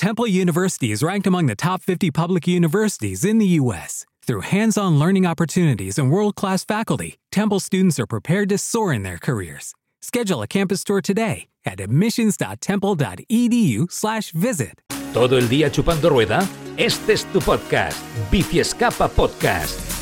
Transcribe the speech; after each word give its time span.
Temple 0.00 0.26
University 0.26 0.90
is 0.92 1.02
ranked 1.02 1.26
among 1.26 1.44
the 1.44 1.54
top 1.54 1.82
50 1.82 2.10
public 2.10 2.48
universities 2.48 3.22
in 3.22 3.36
the 3.36 3.44
U.S. 3.60 4.06
Through 4.26 4.40
hands 4.40 4.78
on 4.78 4.98
learning 4.98 5.26
opportunities 5.26 5.98
and 5.98 6.10
world 6.10 6.36
class 6.36 6.64
faculty, 6.64 7.18
Temple 7.30 7.60
students 7.60 8.00
are 8.00 8.06
prepared 8.06 8.48
to 8.48 8.56
soar 8.56 8.94
in 8.94 9.02
their 9.02 9.18
careers. 9.18 9.74
Schedule 10.00 10.40
a 10.40 10.46
campus 10.46 10.84
tour 10.84 11.02
today 11.02 11.48
at 11.66 11.80
admissions.temple.edu/slash 11.80 14.30
visit. 14.30 14.80
¿Todo 15.12 15.36
el 15.36 15.50
día 15.50 15.70
chupando 15.70 16.08
rueda? 16.08 16.48
Este 16.78 17.10
es 17.10 17.30
tu 17.30 17.40
podcast, 17.40 17.98
Bici 18.30 18.58
Escapa 18.58 19.06
Podcast. 19.06 19.99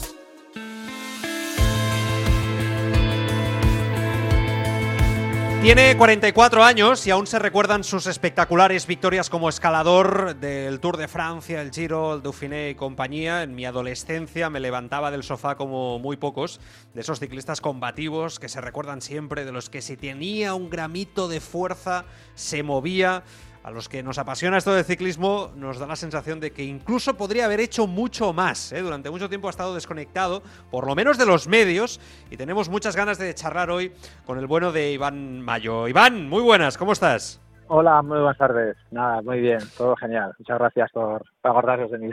Tiene 5.60 5.96
44 5.96 6.62
años 6.62 7.04
y 7.04 7.10
aún 7.10 7.26
se 7.26 7.40
recuerdan 7.40 7.82
sus 7.82 8.06
espectaculares 8.06 8.86
victorias 8.86 9.28
como 9.28 9.48
escalador 9.48 10.36
del 10.36 10.78
Tour 10.78 10.96
de 10.96 11.08
Francia, 11.08 11.60
el 11.60 11.72
Giro, 11.72 12.14
el 12.14 12.22
Dauphiné 12.22 12.70
y 12.70 12.74
compañía. 12.76 13.42
En 13.42 13.56
mi 13.56 13.66
adolescencia 13.66 14.50
me 14.50 14.60
levantaba 14.60 15.10
del 15.10 15.24
sofá 15.24 15.56
como 15.56 15.98
muy 15.98 16.16
pocos, 16.16 16.60
de 16.94 17.00
esos 17.00 17.18
ciclistas 17.18 17.60
combativos 17.60 18.38
que 18.38 18.48
se 18.48 18.60
recuerdan 18.60 19.02
siempre, 19.02 19.44
de 19.44 19.50
los 19.50 19.68
que 19.68 19.82
si 19.82 19.96
tenía 19.96 20.54
un 20.54 20.70
gramito 20.70 21.26
de 21.26 21.40
fuerza 21.40 22.04
se 22.36 22.62
movía 22.62 23.24
a 23.62 23.70
los 23.70 23.88
que 23.88 24.02
nos 24.02 24.18
apasiona 24.18 24.58
esto 24.58 24.74
del 24.74 24.84
ciclismo, 24.84 25.50
nos 25.56 25.78
da 25.78 25.86
la 25.86 25.96
sensación 25.96 26.40
de 26.40 26.52
que 26.52 26.64
incluso 26.64 27.14
podría 27.14 27.46
haber 27.46 27.60
hecho 27.60 27.86
mucho 27.86 28.32
más. 28.32 28.72
¿eh? 28.72 28.80
Durante 28.80 29.10
mucho 29.10 29.28
tiempo 29.28 29.48
ha 29.48 29.50
estado 29.50 29.74
desconectado, 29.74 30.42
por 30.70 30.86
lo 30.86 30.94
menos 30.94 31.18
de 31.18 31.26
los 31.26 31.48
medios, 31.48 32.00
y 32.30 32.36
tenemos 32.36 32.68
muchas 32.68 32.96
ganas 32.96 33.18
de 33.18 33.34
charlar 33.34 33.70
hoy 33.70 33.92
con 34.26 34.38
el 34.38 34.46
bueno 34.46 34.72
de 34.72 34.92
Iván 34.92 35.40
Mayo. 35.40 35.88
Iván, 35.88 36.28
muy 36.28 36.42
buenas, 36.42 36.78
¿cómo 36.78 36.92
estás? 36.92 37.40
Hola, 37.68 38.00
muy 38.00 38.18
buenas 38.18 38.38
tardes. 38.38 38.76
Nada, 38.90 39.20
muy 39.20 39.40
bien, 39.40 39.58
todo 39.76 39.94
genial. 39.96 40.32
Muchas 40.38 40.58
gracias 40.58 40.90
por, 40.90 41.22
acordaros 41.42 41.90
de 41.90 41.98
mí. 41.98 42.10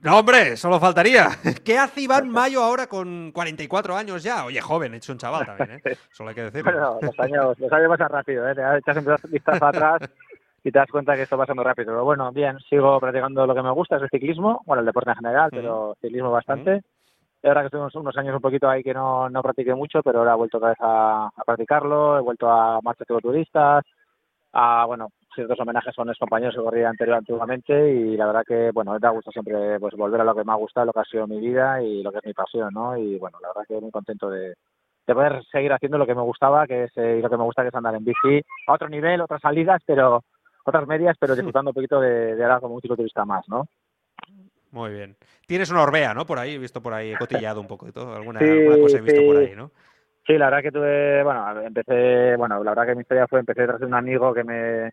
No, 0.00 0.18
hombre, 0.18 0.56
solo 0.56 0.78
faltaría. 0.78 1.28
¿Qué 1.64 1.78
hace 1.78 2.02
Iván 2.02 2.28
Mayo 2.28 2.62
ahora 2.62 2.86
con 2.86 3.32
44 3.32 3.96
años 3.96 4.22
ya? 4.22 4.44
Oye, 4.44 4.60
joven, 4.60 4.94
hecho 4.94 5.12
un 5.12 5.18
chaval 5.18 5.44
también, 5.44 5.80
¿eh? 5.84 5.96
Solo 6.12 6.30
hay 6.30 6.34
que 6.36 6.42
decirlo. 6.42 6.70
bueno, 6.70 6.98
los 7.02 7.18
años, 7.20 7.58
los 7.58 7.72
años 7.72 7.88
pasan 7.88 8.08
rápido, 8.08 8.48
¿eh? 8.48 8.54
Te 8.54 8.78
echas 8.78 8.96
un 8.96 9.30
vistazo 9.30 9.66
atrás 9.66 10.00
y 10.68 10.72
te 10.72 10.78
das 10.78 10.90
cuenta 10.90 11.16
que 11.16 11.22
esto 11.22 11.38
pasa 11.38 11.54
muy 11.54 11.64
rápido. 11.64 11.92
Pero 11.92 12.04
bueno, 12.04 12.30
bien, 12.30 12.58
sigo 12.68 13.00
practicando 13.00 13.46
lo 13.46 13.54
que 13.54 13.62
me 13.62 13.70
gusta, 13.70 13.96
es 13.96 14.02
el 14.02 14.10
ciclismo, 14.10 14.60
bueno, 14.66 14.80
el 14.80 14.86
deporte 14.86 15.10
en 15.10 15.16
general, 15.16 15.48
pero 15.50 15.96
ciclismo 16.00 16.30
bastante. 16.30 16.82
Y 17.42 17.48
ahora 17.48 17.62
que 17.62 17.66
estuvimos 17.66 17.94
unos 17.94 18.16
años 18.18 18.34
un 18.34 18.40
poquito 18.40 18.68
ahí 18.68 18.82
que 18.82 18.92
no, 18.92 19.30
no 19.30 19.42
practiqué 19.42 19.74
mucho, 19.74 20.02
pero 20.02 20.18
ahora 20.18 20.34
he 20.34 20.36
vuelto 20.36 20.58
otra 20.58 20.70
vez 20.70 20.78
a, 20.80 21.30
practicarlo, 21.46 22.18
he 22.18 22.20
vuelto 22.20 22.50
a 22.50 22.80
marchas 22.82 23.06
turistas, 23.06 23.84
a, 24.52 24.84
bueno, 24.84 25.08
ciertos 25.34 25.58
homenajes 25.58 25.98
a 25.98 26.02
unos 26.02 26.18
compañeros 26.18 26.54
que 26.54 26.62
corría 26.62 26.90
anterior, 26.90 27.16
antiguamente 27.16 27.92
y 27.92 28.16
la 28.16 28.26
verdad 28.26 28.42
que, 28.46 28.70
bueno, 28.72 28.92
me 28.92 28.98
da 28.98 29.08
gusto 29.08 29.30
siempre 29.30 29.80
pues 29.80 29.94
volver 29.94 30.20
a 30.20 30.24
lo 30.24 30.34
que 30.34 30.44
me 30.44 30.52
ha 30.52 30.56
gustado, 30.56 30.86
lo 30.86 30.92
que 30.92 31.00
ha 31.00 31.04
sido 31.04 31.26
mi 31.26 31.40
vida 31.40 31.80
y 31.82 32.02
lo 32.02 32.12
que 32.12 32.18
es 32.18 32.26
mi 32.26 32.34
pasión, 32.34 32.74
¿no? 32.74 32.94
Y 32.96 33.18
bueno, 33.18 33.38
la 33.40 33.48
verdad 33.48 33.62
que 33.66 33.80
muy 33.80 33.90
contento 33.90 34.28
de, 34.28 34.54
de 35.08 35.14
poder 35.14 35.42
seguir 35.50 35.72
haciendo 35.72 35.96
lo 35.96 36.06
que 36.06 36.14
me 36.14 36.22
gustaba, 36.22 36.66
que 36.66 36.84
es 36.84 36.92
eh, 36.96 37.20
lo 37.22 37.30
que 37.30 37.36
me 37.38 37.44
gusta 37.44 37.62
que 37.62 37.68
es 37.68 37.74
andar 37.74 37.94
en 37.94 38.04
bici 38.04 38.42
a 38.66 38.74
otro 38.74 38.90
nivel, 38.90 39.22
otras 39.22 39.40
salidas, 39.40 39.80
pero 39.86 40.22
otras 40.68 40.86
medias, 40.86 41.16
pero 41.18 41.34
disfrutando 41.34 41.70
un 41.70 41.74
poquito 41.74 42.00
de, 42.00 42.36
de 42.36 42.42
ahora 42.42 42.60
como 42.60 42.74
un 42.74 42.80
cicloturista 42.80 43.24
más, 43.24 43.48
¿no? 43.48 43.68
Muy 44.70 44.92
bien. 44.92 45.16
Tienes 45.46 45.70
una 45.70 45.82
Orbea, 45.82 46.14
¿no? 46.14 46.26
Por 46.26 46.38
ahí, 46.38 46.54
he 46.54 46.58
visto 46.58 46.82
por 46.82 46.92
ahí, 46.92 47.12
he 47.12 47.18
cotillado 47.18 47.60
un 47.60 47.66
poco 47.66 47.88
y 47.88 47.92
todo. 47.92 48.14
Alguna, 48.14 48.40
alguna 48.40 48.78
cosa 48.78 48.98
he 48.98 49.00
visto 49.00 49.22
por 49.26 49.36
ahí, 49.36 49.54
¿no? 49.56 49.70
Sí, 50.26 50.36
la 50.36 50.46
verdad 50.46 50.62
que 50.62 50.72
tuve, 50.72 51.22
bueno, 51.22 51.60
empecé, 51.62 52.36
bueno, 52.36 52.62
la 52.62 52.72
verdad 52.72 52.86
que 52.86 52.94
mi 52.94 53.00
historia 53.00 53.26
fue, 53.26 53.40
empecé 53.40 53.64
tras 53.64 53.80
de 53.80 53.86
un 53.86 53.94
amigo 53.94 54.34
que 54.34 54.44
me, 54.44 54.92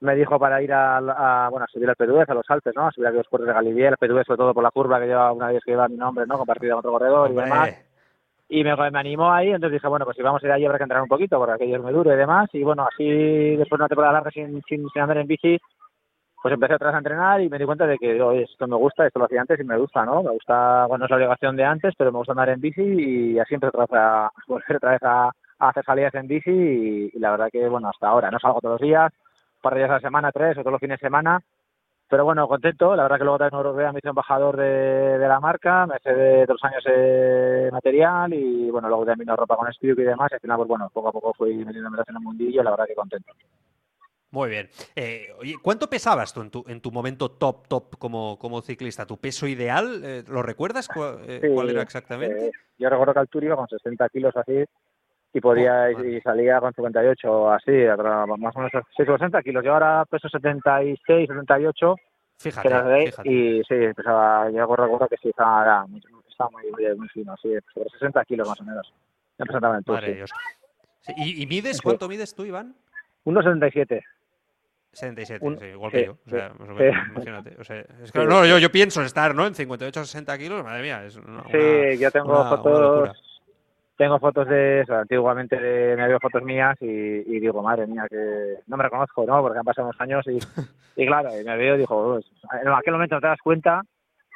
me 0.00 0.14
dijo 0.14 0.38
para 0.38 0.62
ir 0.62 0.72
a, 0.72 0.96
a 0.96 1.48
bueno, 1.50 1.64
a 1.64 1.68
subir 1.68 1.90
al 1.90 1.96
Pedúez, 1.96 2.26
a 2.30 2.34
los 2.34 2.48
Alpes, 2.48 2.74
¿no? 2.74 2.86
A 2.86 2.90
subir 2.90 3.08
a 3.08 3.10
los 3.10 3.28
puertos 3.28 3.48
de 3.48 3.52
Galibier, 3.52 3.92
el 3.92 3.98
Pedúez 3.98 4.26
sobre 4.26 4.38
todo 4.38 4.54
por 4.54 4.62
la 4.62 4.70
curva 4.70 4.98
que 4.98 5.08
lleva 5.08 5.30
una 5.30 5.48
vez 5.48 5.62
que 5.62 5.72
lleva 5.72 5.88
mi 5.88 5.96
nombre, 5.96 6.26
¿no? 6.26 6.38
Compartido 6.38 6.72
con 6.72 6.78
otro 6.78 6.92
corredor 6.92 7.30
y 7.30 7.34
demás 7.34 7.91
y 8.54 8.62
me, 8.64 8.76
me, 8.76 8.98
animó 8.98 9.32
ahí, 9.32 9.46
entonces 9.46 9.72
dije, 9.72 9.88
bueno, 9.88 10.04
pues 10.04 10.14
si 10.14 10.22
vamos 10.22 10.42
a 10.42 10.46
ir 10.46 10.52
allí 10.52 10.66
habrá 10.66 10.76
que 10.76 10.84
entrar 10.84 11.00
un 11.00 11.08
poquito, 11.08 11.38
porque 11.38 11.54
aquello 11.54 11.76
es 11.76 11.82
muy 11.82 11.92
duro 11.94 12.12
y 12.12 12.16
demás, 12.18 12.50
y 12.52 12.62
bueno, 12.62 12.86
así 12.86 13.56
después 13.56 13.78
de 13.78 13.84
una 13.84 13.88
temporada 13.88 14.12
larga 14.12 14.30
sin, 14.30 14.62
sin, 14.68 14.86
sin 14.90 15.02
andar 15.02 15.16
en 15.16 15.26
bici, 15.26 15.58
pues 16.42 16.52
empecé 16.52 16.74
vez 16.74 16.94
a 16.94 16.98
entrenar 16.98 17.40
y 17.40 17.48
me 17.48 17.58
di 17.58 17.64
cuenta 17.64 17.86
de 17.86 17.96
que 17.96 18.42
esto 18.42 18.66
me 18.66 18.76
gusta, 18.76 19.06
esto 19.06 19.20
lo 19.20 19.24
hacía 19.24 19.40
antes 19.40 19.58
y 19.58 19.64
me 19.64 19.78
gusta, 19.78 20.04
¿no? 20.04 20.22
Me 20.22 20.32
gusta, 20.32 20.84
bueno, 20.86 21.06
es 21.06 21.10
la 21.10 21.16
obligación 21.16 21.56
de 21.56 21.64
antes, 21.64 21.94
pero 21.96 22.12
me 22.12 22.18
gusta 22.18 22.32
andar 22.32 22.50
en 22.50 22.60
bici 22.60 22.82
y 22.82 23.38
así 23.38 23.54
empecé 23.54 23.70
otra 23.74 23.86
vez 23.86 23.94
a 23.94 24.30
volver 24.46 24.76
otra 24.76 24.90
vez 24.90 25.02
a, 25.02 25.30
hacer 25.60 25.84
salidas 25.84 26.14
en 26.14 26.26
bici 26.26 26.50
y, 26.50 27.18
la 27.20 27.30
verdad 27.30 27.48
que, 27.50 27.66
bueno, 27.68 27.88
hasta 27.88 28.08
ahora, 28.08 28.30
no 28.30 28.38
salgo 28.38 28.60
todos 28.60 28.80
los 28.80 28.86
días, 28.86 29.10
un 29.14 29.62
par 29.62 29.72
de 29.72 29.80
días 29.80 29.90
a 29.92 29.94
la 29.94 30.00
semana, 30.00 30.30
tres 30.30 30.58
o 30.58 30.60
todos 30.60 30.72
los 30.72 30.80
fines 30.80 31.00
de 31.00 31.06
semana, 31.06 31.40
pero 32.08 32.24
bueno, 32.24 32.46
contento. 32.46 32.94
La 32.94 33.04
verdad 33.04 33.18
que 33.18 33.24
luego 33.24 33.38
también 33.38 33.58
Europea 33.58 33.92
me 33.92 33.98
hice 33.98 34.08
embajador 34.08 34.56
de, 34.56 35.18
de 35.18 35.28
la 35.28 35.40
marca, 35.40 35.86
me 35.86 35.98
cede 36.00 36.46
dos 36.46 36.62
años 36.64 36.84
de 36.84 37.70
material 37.72 38.34
y 38.34 38.70
bueno, 38.70 38.88
luego 38.88 39.04
también 39.04 39.26
vino 39.26 39.36
ropa 39.36 39.56
con 39.56 39.72
Spiuk 39.72 39.98
y 39.98 40.02
demás. 40.02 40.30
Y 40.30 40.34
al 40.34 40.40
final, 40.40 40.56
pues 40.58 40.68
bueno, 40.68 40.90
poco 40.92 41.08
a 41.08 41.12
poco 41.12 41.32
fui 41.34 41.64
metiéndome 41.64 41.98
en 42.06 42.16
el 42.16 42.22
mundillo, 42.22 42.62
la 42.62 42.70
verdad 42.70 42.86
que 42.86 42.94
contento. 42.94 43.32
Muy 44.32 44.48
bien. 44.48 44.70
Eh, 44.96 45.28
oye, 45.38 45.56
¿cuánto 45.62 45.90
pesabas 45.90 46.32
tú 46.32 46.40
en 46.40 46.50
tu, 46.50 46.64
en 46.66 46.80
tu 46.80 46.90
momento 46.90 47.30
top, 47.32 47.68
top 47.68 47.98
como, 47.98 48.38
como 48.38 48.62
ciclista? 48.62 49.06
¿Tu 49.06 49.18
peso 49.18 49.46
ideal? 49.46 50.00
Eh, 50.02 50.24
¿Lo 50.26 50.42
recuerdas? 50.42 50.88
Eh, 51.26 51.50
¿Cuál, 51.54 51.68
era 51.68 51.82
exactamente? 51.82 52.50
yo 52.78 52.88
recuerdo 52.88 53.12
que 53.12 53.20
al 53.20 53.28
Tour 53.28 53.44
iba 53.44 53.56
con 53.56 53.68
60 53.68 54.08
kilos 54.08 54.34
así 54.34 54.64
y 55.34 55.40
podía 55.40 55.88
oh, 55.96 56.04
y, 56.04 56.20
salía 56.20 56.60
con 56.60 56.74
58 56.74 57.52
así, 57.52 57.72
más 58.38 58.56
o 58.56 58.58
menos 58.58 58.72
60 58.96 59.42
kilos. 59.42 59.64
Yo 59.64 59.72
ahora 59.72 60.04
peso 60.04 60.28
76, 60.28 61.28
78. 61.28 61.96
Fíjate, 62.38 63.06
fíjate. 63.06 63.28
Y 63.30 63.62
sí, 63.64 63.74
pesaba, 63.94 64.50
yo 64.50 64.66
recuerdo 64.76 65.08
que 65.08 65.16
sí, 65.16 65.28
estaba, 65.30 65.86
muy, 65.86 66.02
estaba 66.28 66.50
muy, 66.50 66.96
muy, 66.96 67.08
fino, 67.08 67.34
sí, 67.40 67.54
sobre 67.72 67.88
60 67.90 68.24
kilos 68.24 68.48
más 68.48 68.60
o 68.60 68.64
menos. 68.64 68.92
Madre 69.86 70.14
Dios. 70.14 70.30
¿Y, 71.16 71.42
¿Y, 71.42 71.46
mides? 71.46 71.80
¿Cuánto 71.80 72.08
mides 72.08 72.34
tú, 72.34 72.44
Iván? 72.44 72.74
1,77. 73.24 74.02
77, 74.92 75.56
sí, 75.58 75.66
igual 75.66 75.90
que 75.90 76.04
yo. 76.04 76.18
O 76.26 76.30
sea, 76.30 76.52
imagínate. 77.10 77.56
O 77.58 77.64
sea, 77.64 77.80
es 78.02 78.12
que, 78.12 78.24
no, 78.26 78.44
yo, 78.44 78.58
yo 78.58 78.70
pienso 78.70 79.02
estar 79.02 79.34
¿no? 79.34 79.46
en 79.46 79.54
58 79.54 80.00
o 80.00 80.04
60 80.04 80.38
kilos, 80.38 80.62
madre 80.62 80.82
mía. 80.82 81.04
Es 81.04 81.16
una, 81.16 81.44
sí, 81.44 81.98
yo 81.98 82.10
tengo 82.10 82.44
fotos 82.44 83.31
tengo 84.02 84.18
fotos 84.18 84.48
de 84.48 84.80
eso, 84.80 84.96
antiguamente 84.96 85.56
de, 85.56 85.94
me 85.94 86.08
veo 86.08 86.18
fotos 86.18 86.42
mías 86.42 86.76
y, 86.80 87.38
digo, 87.38 87.62
madre 87.62 87.86
mía, 87.86 88.04
que 88.10 88.56
no 88.66 88.76
me 88.76 88.82
reconozco, 88.82 89.24
¿no? 89.24 89.40
Porque 89.40 89.60
han 89.60 89.64
pasado 89.64 89.86
unos 89.86 90.00
años 90.00 90.26
y, 90.26 90.38
y 91.00 91.06
claro, 91.06 91.28
y 91.40 91.44
me 91.44 91.56
veo 91.56 91.76
y 91.76 91.78
digo, 91.78 92.18
en 92.18 92.68
aquel 92.68 92.94
momento 92.94 93.14
no 93.14 93.20
te 93.20 93.28
das 93.28 93.40
cuenta, 93.40 93.80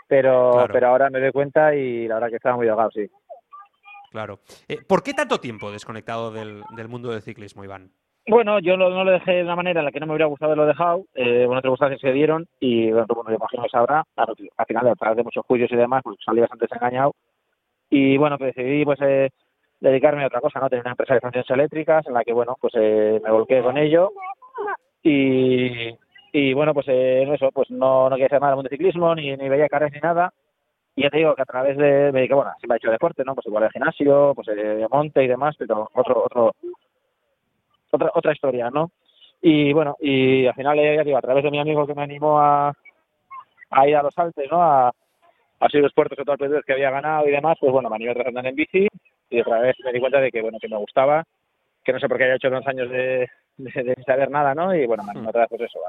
pero, 0.06 0.68
pero 0.72 0.86
ahora 0.86 1.10
me 1.10 1.18
doy 1.18 1.32
cuenta 1.32 1.74
y 1.74 2.06
la 2.06 2.14
verdad 2.14 2.28
que 2.28 2.36
estaba 2.36 2.54
muy 2.54 2.68
ahogado, 2.68 2.92
sí. 2.92 3.10
Claro. 4.12 4.38
Eh, 4.68 4.78
¿Por 4.86 5.02
qué 5.02 5.14
tanto 5.14 5.38
tiempo 5.38 5.72
desconectado 5.72 6.30
del, 6.30 6.62
del 6.76 6.86
mundo 6.86 7.10
del 7.10 7.22
ciclismo, 7.22 7.64
Iván? 7.64 7.90
Bueno, 8.28 8.60
yo 8.60 8.76
no, 8.76 8.88
lo 8.88 9.10
dejé 9.10 9.32
de 9.32 9.42
una 9.42 9.56
manera 9.56 9.80
en 9.80 9.86
la 9.86 9.90
que 9.90 9.98
no 9.98 10.06
me 10.06 10.12
hubiera 10.12 10.26
gustado 10.26 10.52
haberlo 10.52 10.66
dejado, 10.66 11.06
eh, 11.14 11.44
bueno, 11.44 11.60
cosas 11.62 12.00
se 12.00 12.12
dieron 12.12 12.46
y 12.60 12.92
bueno, 12.92 13.06
yo 13.08 13.34
imagino 13.34 13.64
que 13.64 13.68
sabrá, 13.68 14.04
al 14.14 14.66
final, 14.66 14.88
a 14.88 14.94
través 14.94 15.16
de 15.16 15.24
muchos 15.24 15.44
juicios 15.44 15.72
y 15.72 15.76
demás, 15.76 16.02
pues 16.04 16.18
salí 16.24 16.40
bastante 16.40 16.66
desengañado 16.68 17.14
y 17.90 18.16
bueno, 18.16 18.36
pues 18.38 18.54
decidí 18.54 18.84
pues 18.84 18.98
eh, 19.02 19.30
dedicarme 19.80 20.24
a 20.24 20.26
otra 20.26 20.40
cosa, 20.40 20.60
¿no? 20.60 20.68
Tener 20.68 20.84
una 20.84 20.92
empresa 20.92 21.14
de 21.14 21.20
funciones 21.20 21.50
eléctricas 21.50 22.06
en 22.06 22.14
la 22.14 22.24
que, 22.24 22.32
bueno, 22.32 22.56
pues 22.60 22.72
eh, 22.76 23.20
me 23.22 23.30
volqué 23.30 23.62
con 23.62 23.76
ello 23.76 24.12
y, 25.02 25.90
y 26.32 26.54
bueno, 26.54 26.74
pues 26.74 26.86
eh, 26.88 27.28
eso, 27.32 27.50
pues 27.52 27.70
no, 27.70 28.08
no 28.08 28.16
quería 28.16 28.26
hacer 28.26 28.40
nada 28.40 28.60
de 28.62 28.68
ciclismo, 28.68 29.14
ni, 29.14 29.36
ni 29.36 29.48
veía 29.48 29.68
carreras 29.68 29.92
ni 29.92 30.00
nada. 30.00 30.32
Y 30.94 31.02
ya 31.02 31.10
te 31.10 31.18
digo 31.18 31.34
que 31.34 31.42
a 31.42 31.46
través 31.46 31.76
de, 31.76 32.10
me 32.10 32.20
dediqué, 32.20 32.34
bueno, 32.34 32.52
siempre 32.58 32.76
he 32.76 32.78
hecho 32.78 32.90
deporte, 32.90 33.22
¿no? 33.24 33.34
Pues 33.34 33.46
igual 33.46 33.64
el 33.64 33.70
gimnasio, 33.70 34.32
pues 34.34 34.48
eh, 34.48 34.86
monte 34.90 35.22
y 35.22 35.28
demás, 35.28 35.54
pero 35.58 35.90
otro, 35.92 36.24
otro, 36.24 36.52
otra, 37.90 38.10
otra 38.14 38.32
historia, 38.32 38.70
¿no? 38.70 38.90
Y 39.42 39.74
bueno, 39.74 39.96
y 40.00 40.46
al 40.46 40.54
final, 40.54 40.76
ya 40.76 41.04
digo, 41.04 41.18
a 41.18 41.22
través 41.22 41.44
de 41.44 41.50
mi 41.50 41.58
amigo 41.58 41.86
que 41.86 41.94
me 41.94 42.02
animó 42.02 42.40
a, 42.40 42.72
a 43.70 43.88
ir 43.88 43.94
a 43.94 44.02
los 44.02 44.16
Alpes, 44.16 44.50
¿no? 44.50 44.62
A, 44.62 44.88
a 44.88 45.68
los 45.72 45.92
puertos 45.92 46.18
todo 46.24 46.46
el 46.46 46.64
que 46.64 46.72
había 46.72 46.90
ganado 46.90 47.28
y 47.28 47.30
demás, 47.30 47.58
pues 47.60 47.70
bueno, 47.70 47.90
me 47.90 47.96
animé 47.96 48.12
a 48.12 48.28
andar 48.28 48.46
en 48.46 48.56
bici 48.56 48.88
y 49.30 49.40
otra 49.40 49.60
vez 49.60 49.76
me 49.84 49.92
di 49.92 50.00
cuenta 50.00 50.20
de 50.20 50.30
que 50.30 50.42
bueno 50.42 50.58
que 50.60 50.68
me 50.68 50.76
gustaba 50.76 51.24
que 51.84 51.92
no 51.92 51.98
sé 51.98 52.08
por 52.08 52.18
qué 52.18 52.24
había 52.24 52.36
hecho 52.36 52.50
dos 52.50 52.66
años 52.66 52.90
de, 52.90 53.28
de, 53.56 53.96
saber 54.06 54.30
nada 54.30 54.54
no 54.54 54.74
y 54.74 54.86
bueno 54.86 55.04
me 55.04 55.28
otra 55.28 55.42
vez 55.42 55.50
pues 55.50 55.62
eso 55.62 55.80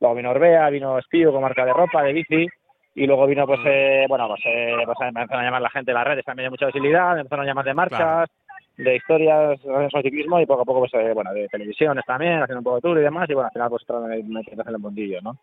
luego 0.00 0.14
vino 0.14 0.30
Orbea 0.30 0.70
vino 0.70 0.98
Espío 0.98 1.32
con 1.32 1.42
marca 1.42 1.64
de 1.64 1.72
ropa 1.72 2.02
de 2.02 2.12
bici 2.12 2.46
y 2.94 3.06
luego 3.06 3.26
vino 3.26 3.46
pues 3.46 3.60
eh, 3.64 4.06
bueno 4.08 4.28
pues, 4.28 4.42
eh, 4.46 4.76
pues 4.84 4.98
me 5.00 5.08
empezaron 5.08 5.42
a 5.42 5.44
llamar 5.44 5.62
la 5.62 5.70
gente 5.70 5.90
de 5.90 5.94
las 5.94 6.06
redes 6.06 6.24
también 6.24 6.46
de 6.46 6.50
mucha 6.50 6.66
visibilidad 6.66 7.14
me 7.14 7.20
empezaron 7.20 7.44
a 7.44 7.48
llamar 7.48 7.64
de 7.64 7.74
marcas 7.74 8.30
de 8.76 8.96
historias 8.96 9.62
de 9.62 10.02
ciclismo 10.02 10.40
y 10.40 10.46
poco 10.46 10.62
a 10.62 10.64
poco 10.64 10.80
pues 10.80 10.94
eh, 10.94 11.12
bueno 11.14 11.32
de 11.32 11.48
televisiones 11.48 12.04
también 12.06 12.42
haciendo 12.42 12.58
un 12.58 12.64
poco 12.64 12.76
de 12.76 12.82
tour 12.82 12.98
y 12.98 13.02
demás 13.02 13.28
y 13.28 13.34
bueno 13.34 13.46
al 13.46 13.52
final 13.52 13.70
pues 13.70 13.82
me 14.32 14.40
en 14.40 14.68
el 14.68 14.78
mundillo 14.78 15.20
no 15.22 15.38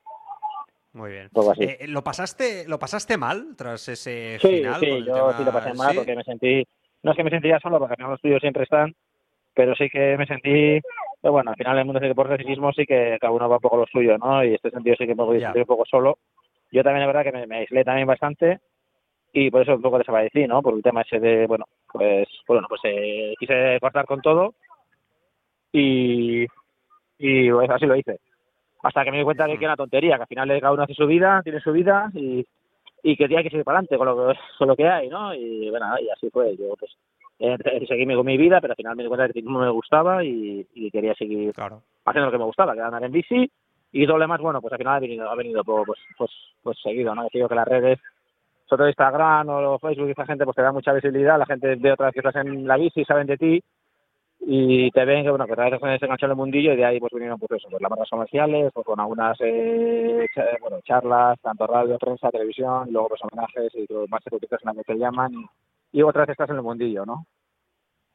muy 0.94 1.12
bien. 1.12 1.30
Eh, 1.58 1.88
¿lo, 1.88 2.04
pasaste, 2.04 2.66
¿Lo 2.68 2.78
pasaste 2.78 3.18
mal 3.18 3.56
tras 3.56 3.88
ese 3.88 4.38
sí, 4.42 4.48
final? 4.48 4.80
Sí, 4.80 5.04
yo 5.06 5.32
sí 5.38 5.44
lo 5.46 5.52
pasé 5.54 5.74
mal 5.74 5.96
porque 5.96 6.16
me 6.16 6.24
sentí 6.24 6.68
no 7.04 7.12
es 7.12 7.18
que 7.18 7.24
me 7.24 7.30
sentía 7.30 7.60
solo, 7.60 7.80
porque 7.80 7.94
al 7.94 7.98
final 7.98 8.12
los 8.12 8.22
tuyos 8.22 8.42
siempre 8.42 8.64
están, 8.64 8.94
pero 9.54 9.76
sí 9.76 9.90
que 9.90 10.18
me 10.18 10.26
sentí 10.26 10.80
Pero 11.22 11.32
bueno, 11.34 11.52
al 11.52 11.58
final 11.58 11.74
en 11.74 11.80
el 11.80 11.86
mundo 11.86 12.00
del 12.00 12.10
deporte 12.10 12.34
de 12.34 12.40
ciclismo 12.40 12.72
sí 12.74 12.86
que 12.86 13.18
cada 13.20 13.34
uno 13.34 13.50
va 13.50 13.58
un 13.58 13.62
poco 13.62 13.78
lo 13.78 13.86
suyo, 13.88 14.18
¿no? 14.18 14.44
Y 14.44 14.50
en 14.50 14.56
este 14.56 14.72
sentido 14.72 14.96
sí 14.98 15.06
que 15.06 15.16
me 15.16 15.24
voy 15.24 15.38
a 15.38 15.48
sentir 15.48 15.62
un 15.62 15.68
poco 15.68 15.86
solo. 15.86 16.18
Yo 16.72 16.84
también, 16.84 17.04
es 17.04 17.08
verdad 17.08 17.24
que 17.24 17.38
me, 17.38 17.48
me 17.48 17.58
aislé 17.58 17.84
también 17.84 18.08
bastante 18.08 18.60
y 19.34 19.50
por 19.50 19.62
eso 19.62 19.76
un 19.76 19.82
poco 19.82 19.98
desaparecí, 19.98 20.48
¿no? 20.48 20.62
Por 20.62 20.74
el 20.74 20.82
tema 20.82 21.02
ese 21.02 21.20
de, 21.20 21.48
bueno, 21.48 21.66
pues, 21.92 22.28
bueno, 22.48 22.68
pues 22.68 22.82
eh, 22.86 23.34
quise 23.40 23.80
cortar 23.80 24.06
con 24.06 24.22
todo 24.22 24.54
y, 25.72 26.46
y 27.18 27.52
pues, 27.52 27.70
así 27.70 27.86
lo 27.86 27.96
hice. 27.96 28.20
Hasta 28.84 29.04
que 29.04 29.12
me 29.12 29.18
di 29.18 29.24
cuenta 29.24 29.46
de 29.46 29.58
que 29.58 29.66
era 29.66 29.74
una 29.74 29.78
tontería, 29.78 30.16
que 30.16 30.24
al 30.24 30.28
final 30.28 30.60
cada 30.60 30.74
uno 30.74 30.84
hace 30.84 30.94
su 30.94 31.06
vida, 31.06 31.42
tiene 31.44 31.60
su 31.60 31.72
vida 31.72 32.10
y, 32.14 32.46
y 33.04 33.16
que 33.18 33.28
tiene 33.28 33.44
que 33.44 33.50
seguir 33.50 33.66
para 33.66 33.80
adelante 33.80 33.98
con 33.98 34.08
lo 34.08 34.16
que, 34.34 34.40
con 34.58 34.68
lo 34.68 34.76
que 34.76 34.88
hay, 34.88 35.10
¿no? 35.10 35.34
Y 35.34 35.70
bueno, 35.70 35.88
y 36.00 36.10
así 36.10 36.30
fue. 36.30 36.56
Yo 36.58 36.76
pues 36.80 36.92
eh, 37.40 37.58
seguí 37.88 38.06
con 38.14 38.26
mi 38.26 38.38
vida, 38.38 38.62
pero 38.62 38.74
al 38.74 38.78
final 38.78 38.96
me 38.96 39.04
di 39.04 39.10
cuenta 39.10 39.28
de 39.28 39.34
que 39.34 39.42
no 39.42 39.60
me 39.60 39.70
gustaba 39.70 40.24
y, 40.24 40.66
y 40.74 40.92
quería 40.92 41.14
seguir 41.16 41.54
Claro. 41.54 41.82
haciendo 42.06 42.28
lo 42.28 42.32
que 42.32 42.38
me 42.38 42.46
gustaba, 42.46 42.74
que 42.74 42.80
era 42.80 42.88
andar 42.88 43.04
en 43.04 43.12
bici. 43.12 43.52
Y 43.94 44.06
doble 44.06 44.26
más, 44.28 44.40
bueno, 44.40 44.62
pues 44.62 44.72
al 44.72 44.78
final 44.78 44.96
ha 44.96 45.00
venido, 45.00 45.30
ha 45.30 45.36
venido 45.36 45.64
pues, 45.64 46.00
pues, 46.18 46.32
pues 46.64 46.78
seguido, 46.82 47.14
¿no? 47.14 47.24
Yo 47.24 47.30
digo 47.34 47.50
que 47.50 47.56
las 47.56 47.68
redes, 47.68 48.00
sobre 48.66 48.78
todo 48.82 48.88
Instagram 48.88 49.50
o 49.50 49.80
Facebook, 49.80 50.10
esa 50.10 50.26
gente 50.26 50.46
pues 50.46 50.56
te 50.56 50.62
da 50.62 50.72
mucha 50.72 50.94
visibilidad, 50.94 51.38
la 51.38 51.46
gente 51.46 51.76
ve 51.76 51.92
otra 51.92 52.06
vez 52.06 52.14
que 52.14 52.20
estás 52.22 52.38
en 52.38 52.66
la 52.66 52.78
bici, 52.78 53.04
saben 53.04 53.28
de 53.28 53.38
ti 53.38 53.64
y 54.44 54.90
te 54.92 55.06
ven 55.06 55.24
que 55.24 55.30
bueno 55.30 55.46
que 55.46 55.54
otra 55.54 55.66
vez 55.66 55.74
estás 55.76 56.02
enganchado 56.02 56.32
en 56.32 56.32
el 56.32 56.38
mundillo 56.38 56.74
y 56.74 56.76
de 56.78 56.86
ahí 56.86 57.00
pues 57.00 57.12
vinieron 57.14 57.40
pues 57.40 57.52
eso, 57.52 57.68
pues 57.70 57.82
las 57.82 57.90
marcas 57.90 58.10
comerciales, 58.10 58.72
pues 58.74 58.86
con 58.86 59.00
algunas 59.00 59.38
eh, 59.42 60.26
cha- 60.36 60.46
bueno, 60.60 60.80
charlas, 60.84 61.40
tanto 61.42 61.68
radio, 61.68 61.98
prensa, 62.00 62.30
televisión, 62.32 62.90
luego 62.92 63.10
pues 63.10 63.22
homenajes 63.24 63.72
y 63.76 63.86
todo, 63.86 64.08
más 64.08 64.22
etiquetas 64.26 64.60
en 64.64 64.68
las 64.68 64.76
que 64.78 64.94
te 64.94 65.00
llaman 65.00 65.32
y, 65.34 66.00
y 66.00 66.02
otra 66.02 66.22
vez 66.22 66.30
estás 66.32 66.50
en 66.50 66.56
el 66.56 66.64
mundillo, 66.64 67.06
¿no? 67.06 67.26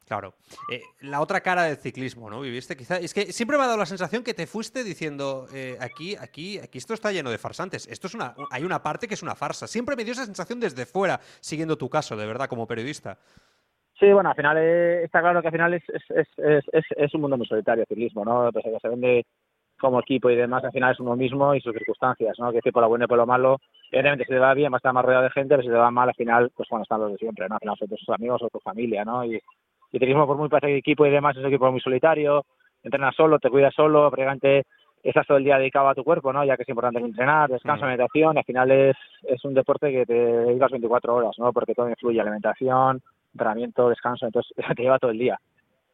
Claro. 0.05 0.35
Eh, 0.71 0.81
la 1.01 1.19
otra 1.19 1.41
cara 1.41 1.63
del 1.63 1.75
ciclismo, 1.75 2.29
¿no? 2.29 2.39
Viviste 2.39 2.77
quizá. 2.77 2.95
Es 2.95 3.13
que 3.13 3.33
siempre 3.33 3.57
me 3.57 3.63
ha 3.65 3.67
dado 3.67 3.77
la 3.77 3.85
sensación 3.85 4.23
que 4.23 4.33
te 4.33 4.47
fuiste 4.47 4.85
diciendo 4.85 5.47
eh, 5.53 5.75
aquí, 5.81 6.15
aquí, 6.15 6.59
aquí 6.59 6.77
esto 6.77 6.93
está 6.93 7.11
lleno 7.11 7.29
de 7.29 7.37
farsantes. 7.37 7.85
Esto 7.87 8.07
es 8.07 8.13
una. 8.15 8.33
Hay 8.51 8.63
una 8.63 8.81
parte 8.81 9.05
que 9.09 9.15
es 9.15 9.21
una 9.21 9.35
farsa. 9.35 9.67
Siempre 9.67 9.97
me 9.97 10.05
dio 10.05 10.13
esa 10.13 10.23
sensación 10.25 10.61
desde 10.61 10.85
fuera, 10.85 11.19
siguiendo 11.41 11.77
tu 11.77 11.89
caso, 11.89 12.15
de 12.15 12.25
verdad, 12.25 12.47
como 12.47 12.65
periodista. 12.65 13.17
Sí, 13.99 14.11
bueno, 14.13 14.29
al 14.29 14.35
final 14.35 14.57
eh, 14.59 15.03
está 15.03 15.21
claro 15.21 15.41
que 15.41 15.47
al 15.47 15.53
final 15.53 15.73
es, 15.73 15.83
es, 15.89 16.27
es, 16.37 16.85
es, 16.95 17.13
un 17.15 17.21
mundo 17.21 17.37
muy 17.37 17.47
solitario 17.47 17.81
el 17.81 17.87
ciclismo, 17.87 18.23
¿no? 18.23 18.51
Pese 18.51 18.69
a 18.69 18.71
que 18.73 18.79
se 18.79 18.89
vende 18.89 19.25
como 19.79 19.99
equipo 19.99 20.29
y 20.29 20.35
demás, 20.35 20.63
al 20.63 20.71
final 20.71 20.93
es 20.93 20.99
uno 20.99 21.15
mismo 21.15 21.53
y 21.55 21.61
sus 21.61 21.73
circunstancias, 21.73 22.37
¿no? 22.39 22.49
Que 22.51 22.57
decir, 22.57 22.73
por 22.73 22.83
lo 22.83 22.89
bueno 22.89 23.05
y 23.05 23.07
por 23.07 23.17
lo 23.17 23.25
malo, 23.25 23.59
evidentemente 23.91 24.25
si 24.25 24.31
te 24.31 24.39
va 24.39 24.53
bien 24.53 24.71
va 24.71 24.77
a 24.77 24.77
estar 24.77 24.93
más 24.93 25.05
rodeado 25.05 25.23
de 25.23 25.31
gente, 25.31 25.49
pero 25.55 25.63
si 25.63 25.69
te 25.69 25.75
va 25.75 25.91
mal, 25.91 26.09
al 26.09 26.15
final, 26.15 26.51
pues 26.55 26.67
bueno, 26.69 26.83
están 26.83 27.01
los 27.01 27.11
de 27.11 27.17
siempre, 27.17 27.47
¿no? 27.47 27.55
Al 27.55 27.59
final 27.59 27.77
son 27.77 27.87
tus 27.87 28.09
amigos 28.09 28.41
o 28.43 28.49
tu 28.49 28.59
familia, 28.59 29.03
¿no? 29.03 29.23
Y, 29.25 29.35
y 29.35 29.35
el 29.35 29.99
ciclismo, 29.99 30.27
por 30.27 30.37
muy 30.37 30.49
parece 30.49 30.67
que 30.67 30.77
equipo 30.77 31.05
y 31.05 31.11
demás, 31.11 31.35
es 31.35 31.41
un 31.41 31.47
equipo 31.47 31.71
muy 31.71 31.81
solitario, 31.81 32.45
entrenas 32.83 33.15
solo, 33.15 33.39
te 33.39 33.49
cuidas 33.49 33.73
solo, 33.73 34.09
prácticamente 34.11 34.63
estás 35.03 35.25
todo 35.25 35.37
el 35.37 35.43
día 35.43 35.57
dedicado 35.57 35.89
a 35.89 35.95
tu 35.95 36.03
cuerpo, 36.03 36.33
¿no? 36.33 36.43
Ya 36.43 36.55
que 36.57 36.63
es 36.63 36.69
importante 36.69 36.99
entrenar, 36.99 37.49
descanso, 37.49 37.85
Mm. 37.85 37.87
meditación, 37.87 38.37
al 38.37 38.43
final 38.43 38.71
es, 38.71 38.97
es 39.23 39.43
un 39.45 39.53
deporte 39.53 39.91
que 39.91 40.05
te 40.05 40.13
dedicas 40.13 40.71
24 40.71 41.15
horas, 41.15 41.35
¿no? 41.37 41.53
Porque 41.53 41.73
todo 41.73 41.89
influye, 41.89 42.19
alimentación, 42.19 43.01
entrenamiento, 43.37 43.89
descanso, 43.89 44.25
entonces 44.25 44.51
te 44.75 44.83
lleva 44.83 44.99
todo 44.99 45.11
el 45.11 45.19
día. 45.19 45.39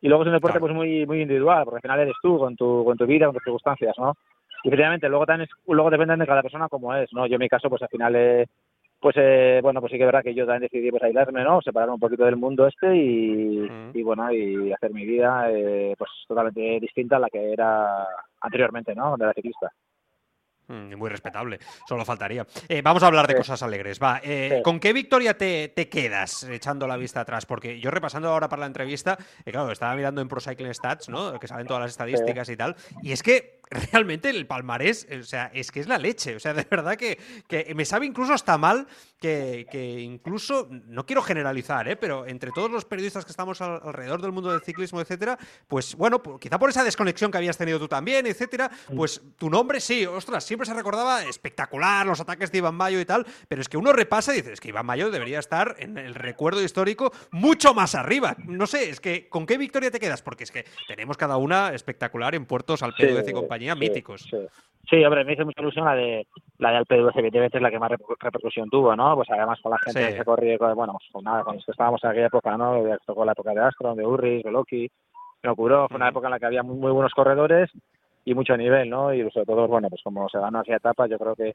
Y 0.01 0.07
luego 0.07 0.23
es 0.23 0.27
un 0.27 0.33
deporte 0.33 0.59
pues 0.59 0.73
muy 0.73 1.05
muy 1.05 1.21
individual, 1.21 1.63
porque 1.63 1.77
al 1.77 1.81
final 1.81 1.99
eres 2.01 2.15
tú 2.21 2.37
con 2.37 2.55
tu 2.55 2.83
con 2.83 2.97
tu 2.97 3.05
vida, 3.05 3.25
con 3.27 3.35
tus 3.35 3.43
circunstancias, 3.43 3.95
¿no? 3.97 4.13
Y 4.63 4.69
efectivamente, 4.69 5.07
luego 5.09 5.25
también 5.25 5.49
es- 5.49 5.55
luego 5.67 5.89
depende 5.89 6.15
de 6.17 6.25
cada 6.27 6.41
persona 6.41 6.67
como 6.69 6.93
es, 6.95 7.11
¿no? 7.13 7.25
Yo 7.27 7.35
en 7.35 7.39
mi 7.41 7.49
caso, 7.49 7.69
pues 7.69 7.81
al 7.81 7.89
final 7.89 8.13
eh, 8.15 8.45
pues 8.99 9.15
eh, 9.17 9.59
bueno, 9.61 9.81
pues 9.81 9.91
sí 9.91 9.97
que 9.97 10.03
es 10.03 10.07
verdad 10.07 10.23
que 10.23 10.33
yo 10.33 10.45
también 10.45 10.69
decidí 10.69 10.89
pues 10.89 11.03
aislarme, 11.03 11.43
¿no? 11.43 11.61
Separarme 11.61 11.95
un 11.95 11.99
poquito 11.99 12.23
del 12.25 12.37
mundo 12.37 12.65
este 12.67 12.95
y, 12.95 13.67
Mm. 13.69 13.91
y 13.93 14.03
bueno, 14.03 14.31
y 14.31 14.71
hacer 14.73 14.91
mi 14.93 15.05
vida 15.05 15.47
eh, 15.51 15.93
pues 15.97 16.09
totalmente 16.27 16.79
distinta 16.79 17.17
a 17.17 17.19
la 17.19 17.29
que 17.29 17.51
era 17.53 18.05
anteriormente, 18.41 18.95
¿no? 18.95 19.15
De 19.17 19.25
la 19.25 19.33
ciclista. 19.33 19.71
Mm, 20.67 20.95
Muy 20.95 21.09
respetable, 21.09 21.59
solo 21.87 22.05
faltaría. 22.05 22.45
Eh, 22.69 22.81
vamos 22.81 23.03
a 23.03 23.07
hablar 23.07 23.27
de 23.27 23.33
Sí. 23.33 23.37
cosas 23.39 23.61
alegres. 23.63 23.99
Va, 24.01 24.21
eh, 24.23 24.55
Sí. 24.57 24.63
¿con 24.63 24.79
qué 24.79 24.93
victoria 24.93 25.37
te, 25.37 25.67
te 25.75 25.89
quedas 25.89 26.43
echando 26.43 26.87
la 26.87 26.95
vista 26.97 27.19
atrás? 27.21 27.45
Porque 27.45 27.79
yo 27.79 27.91
repasando 27.91 28.29
ahora 28.29 28.47
para 28.47 28.61
la 28.61 28.67
entrevista, 28.67 29.17
eh, 29.45 29.51
claro, 29.51 29.71
estaba 29.71 29.93
mirando 29.95 30.21
en 30.21 30.27
Pro 30.29 30.39
Cycling 30.39 30.73
Stats, 30.73 31.09
¿no? 31.09 31.37
Que 31.39 31.47
salen 31.47 31.67
todas 31.67 31.81
las 31.81 31.91
estadísticas 31.91 32.47
y 32.49 32.55
tal. 32.57 32.75
Y 33.01 33.11
es 33.11 33.21
que 33.23 33.59
realmente 33.73 34.29
el 34.29 34.45
palmarés, 34.47 35.05
eh, 35.09 35.19
o 35.19 35.23
sea, 35.23 35.51
es 35.53 35.71
que 35.71 35.79
es 35.79 35.87
la 35.87 35.97
leche. 35.97 36.35
O 36.35 36.39
sea, 36.39 36.53
de 36.53 36.65
verdad 36.69 36.95
que, 36.95 37.19
que 37.47 37.73
me 37.75 37.85
sabe 37.85 38.05
incluso 38.05 38.33
hasta 38.33 38.57
mal 38.57 38.87
que, 39.19 39.65
que 39.71 39.99
incluso, 40.01 40.67
no 40.69 41.05
quiero 41.05 41.21
generalizar, 41.21 41.87
¿eh? 41.87 41.95
Pero 41.95 42.27
entre 42.27 42.51
todos 42.51 42.69
los 42.69 42.85
periodistas 42.85 43.23
que 43.25 43.31
estamos 43.31 43.61
al- 43.61 43.79
alrededor 43.83 44.21
del 44.21 44.31
mundo 44.31 44.51
del 44.51 44.61
ciclismo, 44.61 44.99
etcétera, 45.01 45.37
pues 45.67 45.95
bueno, 45.95 46.21
pues, 46.21 46.39
quizá 46.39 46.59
por 46.59 46.69
esa 46.69 46.83
desconexión 46.83 47.31
que 47.31 47.37
habías 47.37 47.57
tenido 47.57 47.79
tú 47.79 47.87
también, 47.87 48.25
etcétera, 48.27 48.69
pues 48.95 49.21
tu 49.37 49.49
nombre 49.49 49.79
sí, 49.79 50.05
ostras, 50.05 50.43
siempre 50.43 50.65
se 50.65 50.73
recordaba 50.73 51.23
espectacular 51.23 52.05
los 52.05 52.19
ataques 52.19 52.51
de 52.51 52.57
Iván 52.57 52.75
Mayo 52.75 52.99
y 52.99 53.05
tal, 53.05 53.25
pero 53.47 53.61
es 53.61 53.69
que 53.69 53.77
uno 53.77 53.93
repasa 53.93 54.33
y 54.33 54.37
dice, 54.37 54.53
es 54.53 54.59
que 54.59 54.67
Iván 54.69 54.85
Mayo 54.85 55.09
debería 55.09 55.39
estar 55.39 55.75
en 55.79 55.97
el 55.97 56.15
recuerdo 56.15 56.61
histórico 56.61 57.13
mucho 57.31 57.73
más 57.73 57.95
arriba. 57.95 58.35
No 58.45 58.67
sé, 58.67 58.89
es 58.89 58.99
que 58.99 59.29
¿con 59.29 59.45
qué 59.45 59.57
victoria 59.57 59.89
te 59.89 59.99
quedas? 59.99 60.21
Porque 60.21 60.43
es 60.43 60.51
que 60.51 60.65
tenemos 60.87 61.15
cada 61.15 61.37
una 61.37 61.73
espectacular 61.73 62.35
en 62.35 62.45
puertos 62.45 62.83
Alpeduz 62.83 63.27
y 63.27 63.31
compañía 63.31 63.62
sí, 63.73 63.79
míticos. 63.79 64.21
Sí, 64.29 64.37
Sí, 64.89 65.03
hombre, 65.05 65.23
me 65.23 65.31
hizo 65.33 65.45
mucha 65.45 65.61
ilusión 65.61 65.85
la 65.85 65.95
de 65.95 66.27
la 66.57 66.71
de 66.71 66.77
Alpeduz, 66.77 67.13
evidentemente 67.15 67.57
es 67.57 67.63
la 67.63 67.71
que 67.71 67.79
más 67.79 67.89
reper- 67.89 68.17
repercusión 68.19 68.69
tuvo, 68.69 68.93
¿no? 68.97 69.15
Pues 69.15 69.29
además 69.31 69.57
con 69.61 69.71
la 69.71 69.77
gente 69.79 70.01
que 70.11 70.17
se 70.17 70.25
corría, 70.25 70.57
bueno, 70.57 70.91
pues 70.93 71.09
con 71.11 71.23
nada, 71.23 71.43
con 71.43 71.55
los 71.55 71.65
que 71.65 71.71
estábamos 71.71 72.03
en 72.03 72.09
aquella 72.09 72.27
época, 72.27 72.57
¿no? 72.57 72.83
Tocó 73.05 73.23
la 73.23 73.31
época 73.31 73.53
de 73.53 73.61
Astron, 73.61 73.95
de 73.95 74.05
Urris, 74.05 74.43
de 74.43 74.51
Loki, 74.51 74.91
de 75.41 75.49
Ocuró, 75.49 75.87
fue 75.87 75.95
una 75.95 76.09
época 76.09 76.27
en 76.27 76.31
la 76.31 76.39
que 76.39 76.45
había 76.47 76.63
muy, 76.63 76.75
muy 76.75 76.91
buenos 76.91 77.13
corredores 77.13 77.71
y 78.25 78.33
mucho 78.33 78.57
nivel, 78.57 78.89
¿no? 78.89 79.13
Y 79.13 79.21
sobre 79.31 79.45
todo, 79.45 79.67
bueno, 79.69 79.89
pues 79.89 80.01
como 80.03 80.27
se 80.27 80.37
ganó 80.39 80.59
aquella 80.59 80.77
etapa, 80.77 81.07
yo 81.07 81.17
creo 81.17 81.35
que 81.35 81.53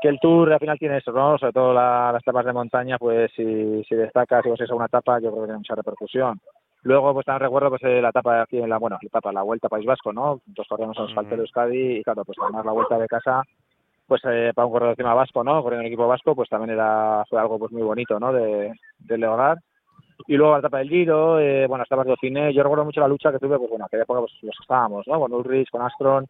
que 0.00 0.08
el 0.08 0.18
Tour 0.20 0.52
al 0.52 0.58
final 0.58 0.78
tiene 0.78 0.98
eso, 0.98 1.12
¿no? 1.12 1.36
Sobre 1.38 1.52
todo 1.52 1.72
la- 1.74 2.10
las 2.12 2.22
etapas 2.22 2.44
de 2.46 2.52
montaña, 2.52 2.98
pues 2.98 3.30
si, 3.36 3.82
si 3.84 3.94
destacas, 3.94 4.42
si 4.42 4.48
consigues 4.48 4.70
una 4.70 4.86
etapa, 4.86 5.18
yo 5.20 5.30
creo 5.30 5.42
que 5.42 5.46
tiene 5.48 5.58
mucha 5.58 5.74
repercusión. 5.74 6.40
Luego, 6.84 7.12
pues 7.14 7.26
también 7.26 7.42
recuerdo 7.42 7.70
pues 7.70 7.82
eh, 7.84 8.00
la 8.00 8.10
etapa 8.10 8.42
aquí 8.42 8.58
en 8.58 8.68
la, 8.68 8.78
bueno, 8.78 8.98
la 9.00 9.06
etapa, 9.06 9.32
la 9.32 9.42
Vuelta 9.42 9.66
a 9.66 9.70
País 9.70 9.86
Vasco, 9.86 10.12
¿no? 10.12 10.40
En 10.46 10.54
los 10.56 10.70
Ujú. 10.70 11.14
Falter 11.14 11.36
de 11.38 11.42
Euskadi 11.42 11.96
y 11.98 12.02
claro, 12.04 12.24
pues 12.24 12.38
además 12.42 12.64
la 12.64 12.72
Vuelta 12.72 12.98
de 12.98 13.08
casa, 13.08 13.42
pues 14.06 14.20
eh, 14.26 14.52
para 14.54 14.66
un 14.66 14.72
corredor 14.72 14.92
encima 14.92 15.14
vasco, 15.14 15.42
¿no? 15.42 15.62
Corriendo 15.62 15.80
en 15.82 15.86
equipo 15.86 16.06
vasco, 16.06 16.34
pues 16.34 16.48
también 16.50 16.70
era, 16.70 17.24
fue 17.28 17.40
algo 17.40 17.58
pues 17.58 17.72
muy 17.72 17.82
bonito, 17.82 18.20
¿no? 18.20 18.32
De, 18.32 18.72
de 18.98 19.18
lograr. 19.18 19.58
Y 20.26 20.36
luego 20.36 20.52
la 20.52 20.58
etapa 20.60 20.78
del 20.78 20.90
Giro, 20.90 21.40
eh, 21.40 21.66
bueno, 21.66 21.82
estabas 21.84 22.06
Dauphiné, 22.06 22.52
yo 22.52 22.62
recuerdo 22.62 22.84
mucho 22.84 23.00
la 23.00 23.08
lucha 23.08 23.32
que 23.32 23.38
tuve, 23.38 23.58
pues 23.58 23.70
bueno, 23.70 23.86
aquella 23.86 24.02
época 24.04 24.20
pues 24.20 24.32
los 24.42 24.56
estábamos, 24.60 25.06
¿no? 25.08 25.18
Con 25.18 25.32
Ulrich, 25.32 25.70
con 25.70 25.82
Astron, 25.82 26.26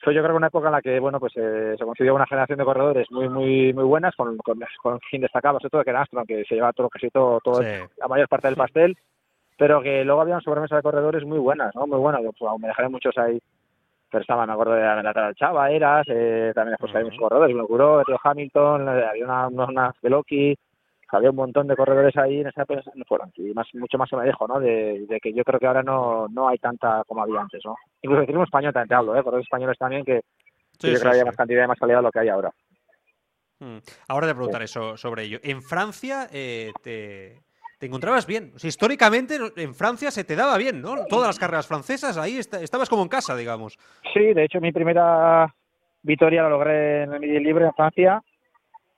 fue 0.00 0.14
yo 0.14 0.20
creo 0.20 0.32
que 0.34 0.38
una 0.38 0.48
época 0.48 0.66
en 0.66 0.72
la 0.72 0.82
que 0.82 0.98
bueno 0.98 1.20
pues 1.20 1.32
eh, 1.36 1.76
se 1.78 1.84
consiguió 1.84 2.12
una 2.16 2.26
generación 2.26 2.58
de 2.58 2.64
corredores 2.64 3.08
muy 3.12 3.28
muy 3.28 3.72
muy 3.72 3.84
buenas 3.84 4.14
con, 4.16 4.36
con, 4.38 4.58
con 4.82 4.98
quien 5.08 5.22
destacaba 5.22 5.60
sobre 5.60 5.70
todo 5.70 5.84
que 5.84 5.90
era 5.90 6.02
Astron 6.02 6.26
que 6.26 6.44
se 6.44 6.56
llevaba 6.56 6.72
todo 6.72 6.88
casi 6.88 7.08
todo, 7.08 7.38
todo 7.40 7.62
Sí. 7.62 7.68
la 7.98 8.08
mayor 8.08 8.28
parte 8.28 8.48
del 8.48 8.56
pastel 8.56 8.96
pero 9.62 9.80
que 9.80 10.04
luego 10.04 10.20
había 10.22 10.34
una 10.34 10.42
sobremesa 10.42 10.74
de 10.74 10.82
corredores 10.82 11.24
muy 11.24 11.38
buenas 11.38 11.72
no 11.76 11.86
muy 11.86 11.98
buenas 11.98 12.20
pues, 12.36 12.50
me 12.60 12.66
dejaré 12.66 12.88
muchos 12.88 13.16
ahí 13.16 13.38
pero 14.10 14.22
estaban 14.22 14.48
me 14.48 14.54
acuerdo 14.54 14.72
de 14.72 14.82
la, 14.82 15.00
la 15.00 15.34
Chava 15.34 15.70
Eras 15.70 16.04
eh, 16.08 16.50
también 16.52 16.72
después 16.72 16.90
había 16.92 17.06
Ujú. 17.06 17.12
muchos 17.14 17.20
corredores 17.28 17.54
me 17.54 17.64
curó 17.64 18.02
Tío 18.04 18.18
Hamilton 18.20 18.88
había 18.88 19.24
una, 19.24 19.46
unas 19.46 19.68
unas 19.68 19.94
de 20.02 20.10
Loki 20.10 20.58
había 21.12 21.30
un 21.30 21.36
montón 21.36 21.68
de 21.68 21.76
corredores 21.76 22.16
ahí 22.16 22.40
en 22.40 22.48
esa 22.48 22.62
época 22.62 22.82
no 22.96 23.04
fueron 23.04 23.30
y 23.36 23.52
más 23.54 23.68
mucho 23.74 23.98
más 23.98 24.08
se 24.08 24.16
me 24.16 24.24
dijo 24.24 24.48
no 24.48 24.58
de, 24.58 25.06
de 25.08 25.20
que 25.20 25.32
yo 25.32 25.44
creo 25.44 25.60
que 25.60 25.66
ahora 25.68 25.84
no 25.84 26.26
no 26.26 26.48
hay 26.48 26.58
tanta 26.58 27.04
como 27.06 27.22
había 27.22 27.40
antes 27.40 27.62
no 27.64 27.76
incluso 28.02 28.22
el 28.22 28.26
ciclismo 28.26 28.44
español 28.44 28.72
también 28.72 28.88
te 28.88 28.94
hablo 28.96 29.14
eh 29.14 29.22
corredores 29.22 29.46
españoles 29.46 29.78
también 29.78 30.04
que 30.04 30.22
Sí, 30.78 30.88
yo 30.90 30.94
sí, 30.94 31.00
creo 31.00 31.12
que 31.12 31.18
había 31.20 31.26
más 31.26 31.36
cantidad 31.36 31.64
y 31.64 31.68
más 31.68 31.78
calidad 31.78 31.98
de 31.98 32.02
lo 32.02 32.10
que 32.10 32.18
hay 32.18 32.28
ahora. 32.28 32.50
Mm. 33.60 33.78
Ahora 34.08 34.26
te 34.26 34.34
preguntaré 34.34 34.66
so- 34.66 34.96
sobre 34.96 35.22
ello. 35.22 35.38
En 35.44 35.62
Francia 35.62 36.26
eh, 36.32 36.72
te, 36.82 37.42
te 37.82 37.86
encontrabas 37.86 38.28
bien. 38.28 38.52
O 38.54 38.60
sea, 38.60 38.68
históricamente 38.68 39.36
en 39.56 39.74
Francia 39.74 40.12
se 40.12 40.22
te 40.22 40.36
daba 40.36 40.56
bien, 40.56 40.80
¿no? 40.80 41.04
Todas 41.08 41.26
las 41.26 41.38
carreras 41.40 41.66
francesas, 41.66 42.16
ahí 42.16 42.38
esta- 42.38 42.62
estabas 42.62 42.88
como 42.88 43.02
en 43.02 43.08
casa, 43.08 43.34
digamos. 43.34 43.76
Sí, 44.14 44.32
de 44.32 44.44
hecho 44.44 44.60
mi 44.60 44.70
primera 44.70 45.52
victoria 46.04 46.44
la 46.44 46.48
logré 46.50 47.02
en 47.02 47.12
el 47.14 47.18
Midi 47.18 47.40
Libre 47.40 47.64
en 47.64 47.72
Francia 47.74 48.22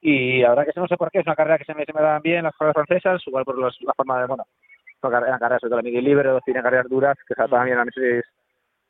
y 0.03 0.43
verdad 0.51 0.67
que 0.67 0.79
no 0.79 0.87
sé 0.87 0.99
por 0.99 1.11
qué, 1.11 1.21
es 1.21 1.27
una 1.27 1.35
carrera 1.35 1.57
que 1.57 1.65
se 1.65 1.73
me, 1.73 1.87
se 1.87 1.95
me 1.95 2.03
dan 2.03 2.21
bien 2.21 2.43
las 2.45 2.55
carreras 2.59 2.75
francesas, 2.75 3.23
igual 3.27 3.47
por 3.47 3.57
los- 3.57 3.81
la 3.81 3.95
forma 3.95 4.21
de, 4.21 4.27
bueno, 4.27 4.45
eran 5.03 5.39
carreras 5.39 5.63
sobre 5.63 5.71
todo 5.71 5.77
la 5.79 5.83
Midi 5.83 6.03
Libre, 6.03 6.29
dos 6.29 6.43
tienen 6.45 6.63
carreras 6.63 6.87
duras 6.91 7.17
que 7.27 7.35
se 7.35 7.43
bien 7.65 7.79
a 7.79 7.87
mis 7.87 7.95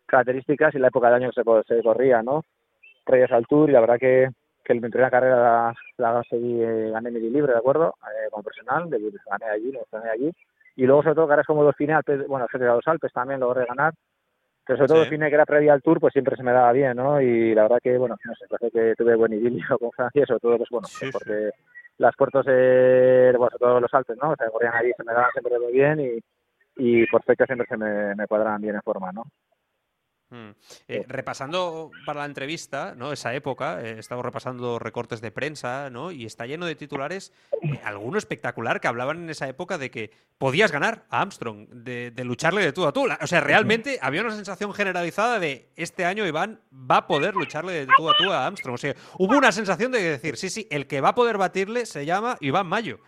características 0.07 0.75
y 0.75 0.79
la 0.81 0.89
época 0.89 1.09
de 1.11 1.15
año 1.15 1.31
que 1.31 1.41
se, 1.41 1.77
se 1.77 1.83
corría, 1.85 2.21
¿no? 2.21 2.43
Previas 3.05 3.31
al 3.31 3.47
Tour 3.47 3.71
y 3.71 3.73
la 3.75 3.81
verdad 3.81 4.01
que, 4.01 4.29
que 4.65 4.75
mi 4.75 4.81
primera 4.81 5.11
carrera 5.11 5.37
la, 5.37 5.75
la 5.99 6.13
conseguí, 6.15 6.63
eh, 6.63 6.91
gané 6.91 7.11
Midi 7.11 7.31
Libre, 7.31 7.53
¿de 7.53 7.59
acuerdo? 7.59 7.95
Eh, 8.03 8.29
como 8.31 8.43
profesional, 8.43 8.89
de, 8.91 8.99
gané 9.31 9.47
allí, 9.53 9.73
lo 9.73 9.87
gané 9.93 10.11
allí. 10.11 10.33
Y 10.77 10.87
luego 10.87 11.03
sobre 11.03 11.15
todo 11.15 11.29
carreras 11.29 11.47
como 11.47 11.63
Dauphine, 11.63 11.93
Alpes, 11.95 12.27
bueno, 12.27 12.47
el 12.53 12.61
de 12.61 12.67
los 12.67 12.89
Alpes 12.89 13.13
también 13.13 13.41
logré 13.41 13.65
ganar 13.67 13.93
pero 14.67 14.79
sobre 14.79 14.89
todo 14.89 14.99
Sí. 15.01 15.05
el 15.05 15.11
cine 15.11 15.29
que 15.29 15.35
era 15.35 15.45
previa 15.45 15.75
al 15.75 15.83
tour, 15.83 16.01
pues 16.01 16.13
siempre 16.15 16.37
se 16.37 16.43
me 16.43 16.51
daba 16.51 16.73
bien, 16.73 16.97
¿no? 16.97 17.21
Y 17.21 17.55
la 17.55 17.65
verdad 17.65 17.81
que, 17.83 17.99
bueno, 17.99 18.17
no 18.25 18.35
sé, 18.35 18.47
parece 18.49 18.71
que 18.71 18.95
tuve 18.97 19.15
buen 19.15 19.35
idilio 19.35 19.63
con 19.79 19.91
Francia, 19.93 20.25
sobre 20.25 20.41
todo, 20.41 20.57
pues 20.57 20.71
bueno, 20.71 20.87
Sí, 20.89 21.01
pues 21.11 21.13
porque 21.13 21.51
las 21.99 22.17
puertos, 22.17 22.47
eh, 22.49 23.35
bueno, 23.37 23.51
sobre 23.51 23.59
todo 23.61 23.81
los 23.81 23.93
Alpes, 23.93 24.17
¿no? 24.23 24.35
Se 24.37 24.51
corrían 24.51 24.75
allí, 24.75 24.91
se 24.97 25.05
me 25.05 25.13
daban 25.13 25.31
siempre 25.33 25.59
muy 25.59 25.71
bien 25.71 26.01
y, 26.01 26.19
y 26.77 27.07
por 27.09 27.23
fecha 27.25 27.45
siempre 27.45 27.67
se 27.69 27.77
me, 27.77 28.15
me 28.15 28.27
cuadraban 28.27 28.63
bien 28.63 28.75
en 28.77 28.81
forma, 28.83 29.13
¿no? 29.13 29.25
Mm. 30.35 30.51
Eh, 30.89 31.05
repasando 31.07 31.93
para 32.05 32.21
la 32.21 32.27
entrevista, 32.27 32.95
¿no? 32.97 33.13
Esa 33.13 33.35
época, 33.35 33.81
eh, 33.81 33.95
he 33.97 33.99
estado 34.01 34.21
repasando 34.21 34.81
recortes 34.81 35.21
de 35.21 35.31
prensa, 35.31 35.91
¿no? 35.91 36.11
Y 36.11 36.27
está 36.27 36.45
lleno 36.45 36.67
de 36.67 36.75
titulares, 36.75 37.33
eh, 37.63 37.79
alguno 37.85 38.19
espectacular, 38.19 38.81
que 38.81 38.89
hablaban 38.89 39.23
en 39.23 39.31
esa 39.31 39.49
época 39.49 39.79
de 39.79 39.93
que 39.93 40.11
podías 40.37 40.73
ganar 40.73 41.05
a 41.09 41.21
Armstrong, 41.21 41.69
de, 41.69 42.13
lucharle 42.25 42.65
de 42.65 42.73
tú 42.73 42.85
a 42.85 42.93
tú. 42.93 43.07
O 43.21 43.27
sea, 43.29 43.41
realmente 43.41 44.01
había 44.03 44.23
una 44.23 44.35
sensación 44.35 44.75
generalizada 44.75 45.39
de 45.39 45.71
este 45.77 46.05
año 46.05 46.27
Iván 46.27 46.61
va 46.73 46.97
a 46.97 47.07
poder 47.07 47.37
lucharle 47.37 47.73
de 47.73 47.87
tú 47.97 48.11
a 48.11 48.17
tú 48.17 48.33
a 48.33 48.45
Armstrong. 48.45 48.75
O 48.75 48.79
sea, 48.79 48.97
hubo 49.19 49.39
una 49.39 49.53
sensación 49.53 49.93
de 49.93 50.03
decir, 50.03 50.37
sí, 50.37 50.51
sí, 50.51 50.67
el 50.69 50.89
que 50.89 51.01
va 51.01 51.11
a 51.11 51.15
poder 51.15 51.39
batirle 51.39 51.87
se 51.87 52.07
llama 52.07 52.37
Iván 52.41 52.67
Mayo. 52.67 52.99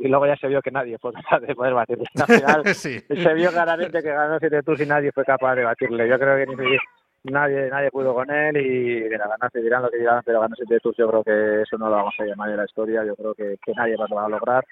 Y 0.00 0.08
luego 0.08 0.26
ya 0.26 0.36
se 0.36 0.48
vio 0.48 0.60
que 0.62 0.70
nadie 0.70 0.98
fue 0.98 1.12
capaz 1.12 1.40
de 1.40 1.54
poder 1.54 1.74
batirle. 1.74 2.06
Al 2.14 2.26
final 2.26 2.64
se 2.74 3.34
vio 3.34 3.50
claramente 3.50 4.02
que 4.02 4.10
ganó 4.10 4.38
siete 4.38 4.62
tú 4.62 4.72
y 4.78 4.86
nadie 4.86 5.12
fue 5.12 5.24
capaz 5.24 5.54
de 5.54 5.64
batirle. 5.64 6.08
Yo 6.08 6.18
creo 6.18 6.36
que 6.36 6.78
ni 7.24 7.32
nadie 7.32 7.70
nadie 7.70 7.90
pudo 7.90 8.14
con 8.14 8.30
él 8.30 8.56
y 8.56 9.00
de 9.00 9.18
la 9.18 9.28
ganarse 9.28 9.60
dirán 9.60 9.82
lo 9.82 9.90
que 9.90 9.98
dirán, 9.98 10.22
pero 10.24 10.40
ganarse 10.40 10.64
siete 10.66 10.80
tú 10.82 10.92
yo 10.96 11.08
creo 11.08 11.24
que 11.24 11.62
eso 11.62 11.78
no 11.78 11.88
lo 11.88 11.96
vamos 11.96 12.14
a 12.18 12.24
llamar 12.24 12.50
en 12.50 12.56
la 12.56 12.64
historia. 12.64 13.04
Yo 13.04 13.14
creo 13.16 13.34
que, 13.34 13.56
que 13.64 13.72
nadie 13.72 13.96
va 13.96 14.24
a 14.24 14.28
lograr 14.28 14.64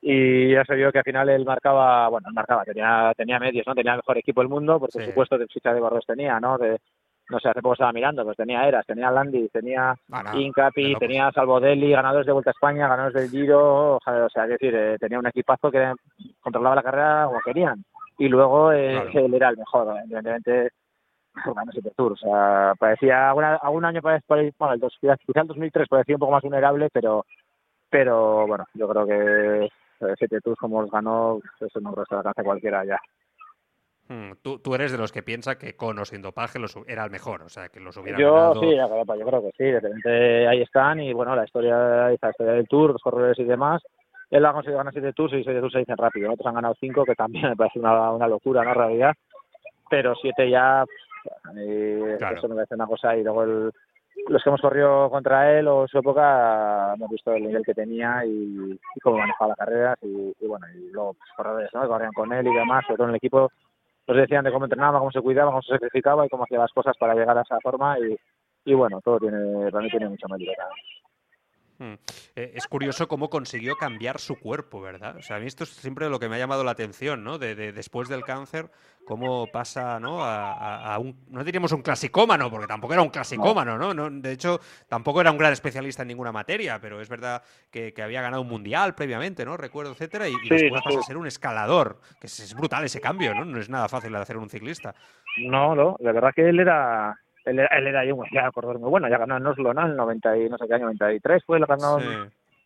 y 0.00 0.52
ya 0.52 0.64
se 0.64 0.74
vio 0.74 0.92
que 0.92 0.98
al 0.98 1.04
final 1.04 1.28
él 1.28 1.44
marcaba, 1.44 2.08
bueno, 2.08 2.28
marcaba, 2.32 2.64
tenía 2.64 3.12
tenía 3.16 3.38
medios, 3.40 3.66
¿no? 3.66 3.74
Tenía 3.74 3.92
el 3.92 3.98
mejor 3.98 4.18
equipo 4.18 4.40
del 4.40 4.48
mundo, 4.48 4.78
por 4.78 4.90
supuesto 4.92 5.36
de 5.36 5.46
ficha 5.48 5.74
de 5.74 5.80
gordos 5.80 6.04
tenía, 6.06 6.38
¿no? 6.38 6.58
De, 6.58 6.78
no 7.28 7.40
sé, 7.40 7.48
hace 7.48 7.62
poco 7.62 7.74
estaba 7.74 7.92
mirando, 7.92 8.24
pues 8.24 8.36
tenía 8.36 8.66
Eras, 8.66 8.86
tenía 8.86 9.10
Landi, 9.10 9.48
tenía 9.48 9.94
Incapi, 10.34 10.94
tenía 10.96 11.32
Salvodelli, 11.32 11.90
ganadores 11.90 12.26
de 12.26 12.32
Vuelta 12.32 12.50
a 12.50 12.52
España, 12.52 12.88
ganadores 12.88 13.14
del 13.14 13.30
Giro, 13.30 13.96
o 13.96 14.00
sea, 14.00 14.44
es 14.44 14.50
decir, 14.50 14.74
eh, 14.74 14.96
tenía 14.98 15.18
un 15.18 15.26
equipazo 15.26 15.70
que 15.70 15.92
controlaba 16.40 16.76
la 16.76 16.82
carrera 16.82 17.24
como 17.26 17.40
querían. 17.40 17.84
Y 18.18 18.28
luego 18.28 18.72
eh, 18.72 18.96
él 19.14 19.34
era 19.34 19.48
el 19.48 19.56
mejor, 19.56 19.96
evidentemente, 20.04 20.70
bueno, 21.54 21.72
Super 21.72 21.92
Tour, 21.94 22.12
o 22.12 22.16
sea, 22.16 22.74
parecía, 22.78 23.30
algún 23.30 23.84
año 23.84 24.00
parecía, 24.02 24.52
bueno, 24.58 24.74
el, 24.74 24.80
quizá 25.26 25.40
el 25.40 25.46
2003 25.48 25.88
parecía 25.88 26.14
un 26.14 26.20
poco 26.20 26.32
más 26.32 26.42
vulnerable, 26.42 26.88
pero, 26.92 27.26
pero 27.90 28.46
bueno, 28.46 28.64
yo 28.74 28.88
creo 28.88 29.06
que 29.06 29.68
Siete 30.18 30.40
Tours 30.40 30.58
como 30.58 30.82
los 30.82 30.90
ganó, 30.90 31.40
eso 31.58 31.80
no 31.80 31.92
resta 31.92 32.18
alcance 32.18 32.44
cualquiera 32.44 32.84
ya. 32.84 33.00
Hmm, 34.08 34.32
tú, 34.40 34.58
tú, 34.58 34.74
eres 34.74 34.92
de 34.92 34.98
los 34.98 35.10
que 35.10 35.22
piensa 35.22 35.58
que 35.58 35.74
con 35.74 35.98
o 35.98 36.04
sin 36.04 36.22
dopaje 36.22 36.60
los, 36.60 36.76
era 36.86 37.04
el 37.04 37.10
mejor, 37.10 37.42
o 37.42 37.48
sea, 37.48 37.68
que 37.68 37.80
los 37.80 37.96
hubiera 37.96 38.18
yo, 38.18 38.34
ganado... 38.34 38.60
Sí, 38.60 38.76
yo 38.76 39.26
creo 39.26 39.42
que 39.42 39.50
sí, 39.56 39.64
de 39.64 39.80
repente 39.80 40.46
ahí 40.46 40.62
están 40.62 41.00
y 41.00 41.12
bueno, 41.12 41.34
la 41.34 41.44
historia, 41.44 41.76
la 41.76 42.14
historia 42.14 42.52
del 42.52 42.68
Tour, 42.68 42.92
los 42.92 43.02
corredores 43.02 43.38
y 43.40 43.44
demás, 43.44 43.82
él 44.30 44.44
ha 44.44 44.52
conseguido 44.52 44.78
ganar 44.78 44.92
siete 44.92 45.12
Tours 45.12 45.32
y 45.32 45.42
siete 45.42 45.58
Tours 45.58 45.72
se 45.72 45.80
dicen 45.80 45.96
rápido, 45.96 46.32
otros 46.32 46.46
han 46.46 46.54
ganado 46.54 46.76
cinco, 46.78 47.04
que 47.04 47.14
también 47.14 47.48
me 47.48 47.56
parece 47.56 47.80
una, 47.80 48.12
una 48.12 48.28
locura, 48.28 48.62
¿no? 48.62 48.70
En 48.70 48.76
realidad, 48.76 49.14
pero 49.90 50.14
siete 50.14 50.50
ya, 50.50 50.84
eso 52.32 52.48
me 52.48 52.54
parece 52.54 52.74
una 52.74 52.86
cosa 52.86 53.16
y 53.16 53.24
luego 53.24 53.42
el, 53.42 53.72
los 54.28 54.42
que 54.42 54.50
hemos 54.50 54.60
corrido 54.60 55.08
contra 55.10 55.58
él 55.58 55.68
o 55.68 55.86
su 55.86 55.98
época 55.98 56.94
hemos 56.94 57.10
visto 57.10 57.32
el 57.32 57.44
nivel 57.44 57.64
que 57.64 57.74
tenía 57.74 58.24
y, 58.24 58.78
cómo 59.02 59.18
manejaba 59.18 59.48
las 59.48 59.58
carreras 59.58 59.98
y, 60.02 60.46
bueno, 60.46 60.66
y 60.74 60.90
luego 60.90 61.14
pues, 61.14 61.30
corredores 61.36 61.70
¿no? 61.74 61.82
que 61.82 61.88
corrían 61.88 62.12
con 62.12 62.32
él 62.32 62.46
y 62.46 62.54
demás, 62.54 62.84
sobre 62.86 62.96
todo 62.96 63.06
en 63.06 63.10
el 63.10 63.16
equipo 63.16 63.50
nos 64.06 64.16
decían 64.16 64.44
de 64.44 64.52
cómo 64.52 64.64
entrenaba, 64.66 64.98
cómo 64.98 65.10
se 65.10 65.20
cuidaba, 65.20 65.50
cómo 65.50 65.62
se 65.62 65.72
sacrificaba 65.72 66.26
y 66.26 66.28
cómo 66.28 66.44
hacía 66.44 66.58
las 66.58 66.72
cosas 66.72 66.96
para 66.98 67.14
llegar 67.14 67.36
a 67.36 67.42
esa 67.42 67.58
forma 67.60 67.98
y, 67.98 68.16
y 68.64 68.74
bueno, 68.74 69.00
todo 69.00 69.18
tiene, 69.18 69.70
para 69.70 69.84
mí 69.84 69.90
tiene 69.90 70.08
mucha 70.08 70.28
mérito. 70.28 70.52
Hmm. 71.78 71.94
Eh, 72.34 72.52
es 72.54 72.66
curioso 72.66 73.06
cómo 73.06 73.28
consiguió 73.28 73.76
cambiar 73.76 74.18
su 74.18 74.38
cuerpo, 74.38 74.80
¿verdad? 74.80 75.16
O 75.16 75.22
sea, 75.22 75.36
a 75.36 75.40
mí 75.40 75.46
esto 75.46 75.64
es 75.64 75.70
siempre 75.70 76.08
lo 76.08 76.18
que 76.18 76.28
me 76.28 76.36
ha 76.36 76.38
llamado 76.38 76.64
la 76.64 76.70
atención, 76.70 77.22
¿no? 77.22 77.38
De, 77.38 77.54
después 77.72 78.08
del 78.08 78.24
cáncer, 78.24 78.70
cómo 79.04 79.46
pasa, 79.52 80.00
¿no? 80.00 80.24
A, 80.24 80.98
un, 80.98 81.16
no 81.28 81.44
diríamos 81.44 81.72
un 81.72 81.82
clasicómano, 81.82 82.50
porque 82.50 82.66
tampoco 82.66 82.94
era 82.94 83.02
un 83.02 83.10
clasicómano, 83.10 83.76
¿no? 83.76 84.10
De 84.10 84.32
hecho, 84.32 84.58
tampoco 84.88 85.20
era 85.20 85.30
un 85.30 85.38
gran 85.38 85.52
especialista 85.52 86.02
en 86.02 86.08
ninguna 86.08 86.32
materia, 86.32 86.80
pero 86.80 87.00
es 87.00 87.08
verdad 87.08 87.42
que, 87.70 87.92
había 88.02 88.22
ganado 88.22 88.42
un 88.42 88.48
mundial 88.48 88.94
previamente, 88.94 89.44
¿no? 89.44 89.56
Recuerdo, 89.56 89.92
etcétera, 89.92 90.28
y, 90.28 90.34
después 90.48 90.82
pasa 90.82 90.98
a 91.00 91.02
ser 91.02 91.16
un 91.16 91.26
escalador, 91.26 92.00
que 92.20 92.26
es, 92.26 92.54
brutal 92.54 92.84
ese 92.84 93.00
cambio, 93.00 93.34
¿no? 93.34 93.44
No 93.44 93.58
es 93.58 93.68
nada 93.68 93.88
fácil 93.88 94.12
de 94.12 94.18
hacer 94.18 94.38
un 94.38 94.48
ciclista. 94.48 94.94
No, 95.38 95.74
no, 95.74 95.96
la 96.00 96.12
verdad 96.12 96.32
que 96.34 96.48
él 96.48 96.60
era 96.60 97.18
él, 97.46 97.60
él 97.60 97.86
era 97.86 98.02
un 98.14 98.24
corredor 98.52 98.78
muy 98.78 98.90
bueno, 98.90 99.08
ya 99.08 99.18
ganó 99.18 99.36
en 99.36 99.46
Oslo, 99.46 99.72
¿no? 99.72 99.82
En 99.82 99.92
el 99.92 99.96
90 99.96 100.38
y 100.38 100.48
no 100.48 100.58
sé 100.58 100.66
qué 100.66 100.74
año, 100.74 100.86
93 100.86 101.44
fue, 101.44 101.58
lo 101.58 101.66
ganó 101.66 101.98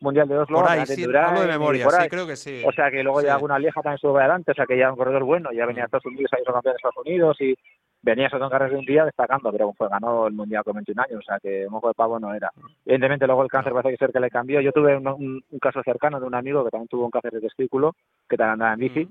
Mundial 0.01 0.27
de 0.29 0.39
Oslo. 0.39 0.61
Por 0.61 0.71
ahí, 0.71 0.87
sí, 0.87 1.07
de 1.07 1.47
memoria, 1.47 1.89
sí, 1.91 2.09
creo 2.09 2.27
que 2.27 2.37
sí. 2.37 2.63
O 2.67 2.73
sea 2.73 2.91
que 2.91 3.03
luego 3.03 3.21
ya 3.21 3.35
alguna 3.35 3.59
lieja 3.59 3.83
también 3.83 3.97
estuvo 3.97 4.19
adelante, 4.19 4.53
o 4.53 4.55
sea 4.55 4.67
que 4.67 4.79
ya 4.79 4.91
un 4.91 4.97
corredor 4.97 5.25
bueno, 5.25 5.53
ya 5.53 5.67
venía 5.67 5.83
a 5.83 5.87
Estados 5.87 6.07
Unidos, 6.07 6.31
ido 6.33 6.53
campeón 6.53 6.73
de 6.73 6.77
Estados 6.77 7.07
Unidos 7.07 7.37
y 7.41 7.55
venía 8.03 8.31
todo 8.31 8.45
en 8.45 8.51
carreras 8.51 8.73
de 8.73 8.79
un 8.79 8.87
día 8.87 9.05
destacando, 9.05 9.53
pero 9.53 9.73
fue, 9.75 9.89
ganó 9.89 10.27
el 10.27 10.33
Mundial 10.33 10.65
con 10.65 10.75
21 10.75 11.03
años, 11.03 11.19
o 11.19 11.23
sea 11.23 11.39
que 11.39 11.67
mojo 11.69 11.89
de 11.89 11.95
pavo 11.95 12.19
no 12.19 12.33
era. 12.35 12.51
Evidentemente 12.87 13.27
luego 13.27 13.43
el 13.43 13.51
cáncer 13.51 13.73
parece 13.73 13.91
que 13.91 13.99
ser 13.99 14.13
que 14.13 14.21
le 14.21 14.31
cambió. 14.31 14.61
Yo 14.61 14.73
tuve 14.73 14.97
un, 14.97 15.45
caso 15.61 15.83
cercano 15.83 16.19
de 16.19 16.27
un 16.27 16.35
amigo 16.35 16.65
que 16.65 16.71
también 16.71 16.89
tuvo 16.89 17.05
un 17.05 17.11
cáncer 17.11 17.33
de 17.33 17.41
testículo, 17.41 17.95
que 18.29 18.37
también 18.37 18.53
andaba 18.55 18.73
en 18.73 18.81
bici, 18.81 19.09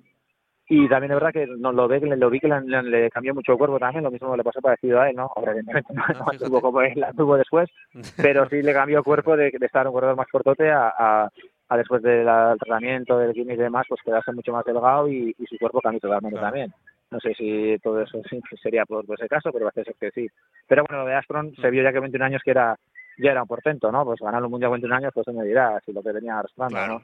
y 0.71 0.87
también 0.87 1.11
es 1.11 1.15
verdad 1.15 1.33
que 1.33 1.47
no, 1.47 1.71
lo, 1.71 1.87
ve, 1.87 1.99
lo 1.99 2.29
vi 2.29 2.39
que 2.39 2.47
le, 2.47 3.09
cambió 3.09 3.33
mucho 3.33 3.53
el 3.53 3.57
cuerpo 3.57 3.79
también, 3.79 4.03
lo 4.03 4.11
mismo 4.11 4.37
le 4.37 4.43
pasó 4.43 4.61
parecido 4.61 5.01
a 5.01 5.09
él, 5.09 5.15
¿no? 5.15 5.31
Evidentemente 5.35 5.91
no, 5.93 6.03
no 6.07 6.37
tuvo 6.37 6.61
como 6.61 6.81
él 6.81 6.93
la 6.95 7.11
tuvo 7.11 7.37
después, 7.37 7.69
pero 8.17 8.47
sí 8.49 8.61
le 8.61 8.71
cambió 8.71 8.99
el 8.99 9.03
cuerpo 9.03 9.35
de, 9.35 9.51
de 9.51 9.65
estar 9.65 9.87
un 9.87 9.93
corredor 9.93 10.15
más 10.15 10.27
cortote 10.27 10.69
a, 10.69 10.93
a, 10.95 11.29
a 11.69 11.77
después 11.77 12.03
del 12.03 12.25
tratamiento, 12.59 13.17
del 13.17 13.33
químico 13.33 13.59
y 13.59 13.63
demás, 13.63 13.87
pues 13.89 14.01
quedarse 14.03 14.31
mucho 14.31 14.51
más 14.51 14.63
delgado 14.63 15.09
y, 15.09 15.35
y 15.37 15.45
su 15.47 15.57
cuerpo 15.57 15.81
cambió 15.81 15.99
totalmente 15.99 16.39
también. 16.39 16.71
No 17.09 17.19
sé 17.19 17.33
si 17.33 17.75
todo 17.81 18.01
eso 18.01 18.21
sería 18.61 18.85
por, 18.85 19.03
ese 19.05 19.27
caso, 19.27 19.51
pero 19.51 19.65
parece 19.65 19.85
ser 19.85 19.95
que 19.99 20.11
sí. 20.11 20.29
Pero 20.67 20.83
bueno, 20.87 21.03
de 21.05 21.15
Astron 21.15 21.55
se 21.55 21.71
vio 21.71 21.81
ya 21.81 21.91
que 21.91 21.99
21 21.99 22.25
años 22.25 22.41
que 22.45 22.51
era 22.51 22.77
ya 23.17 23.31
era 23.31 23.41
un 23.41 23.47
portento, 23.47 23.91
¿no? 23.91 24.05
Pues 24.05 24.19
ganar 24.21 24.43
un 24.43 24.51
mundial 24.51 24.71
21 24.71 24.95
años, 24.95 25.11
pues 25.13 25.25
se 25.25 25.33
me 25.33 25.43
dirá 25.43 25.79
si 25.85 25.91
lo 25.91 26.03
que 26.03 26.11
venía 26.11 26.37
arrastrando, 26.37 26.87
¿no? 26.87 27.01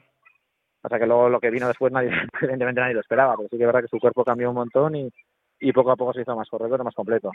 O 0.86 0.88
sea 0.88 1.00
que 1.00 1.06
luego 1.06 1.28
lo 1.28 1.40
que 1.40 1.50
vino 1.50 1.66
después 1.66 1.92
nadie, 1.92 2.10
evidentemente 2.40 2.80
nadie 2.80 2.94
lo 2.94 3.00
esperaba, 3.00 3.36
pero 3.36 3.48
sí 3.48 3.56
que 3.56 3.64
es 3.64 3.66
verdad 3.66 3.82
que 3.82 3.88
su 3.88 3.98
cuerpo 3.98 4.24
cambió 4.24 4.50
un 4.50 4.54
montón 4.54 4.94
y, 4.94 5.10
y 5.58 5.72
poco 5.72 5.90
a 5.90 5.96
poco 5.96 6.12
se 6.12 6.20
hizo 6.20 6.36
más 6.36 6.48
corredor, 6.48 6.84
más 6.84 6.94
completo. 6.94 7.32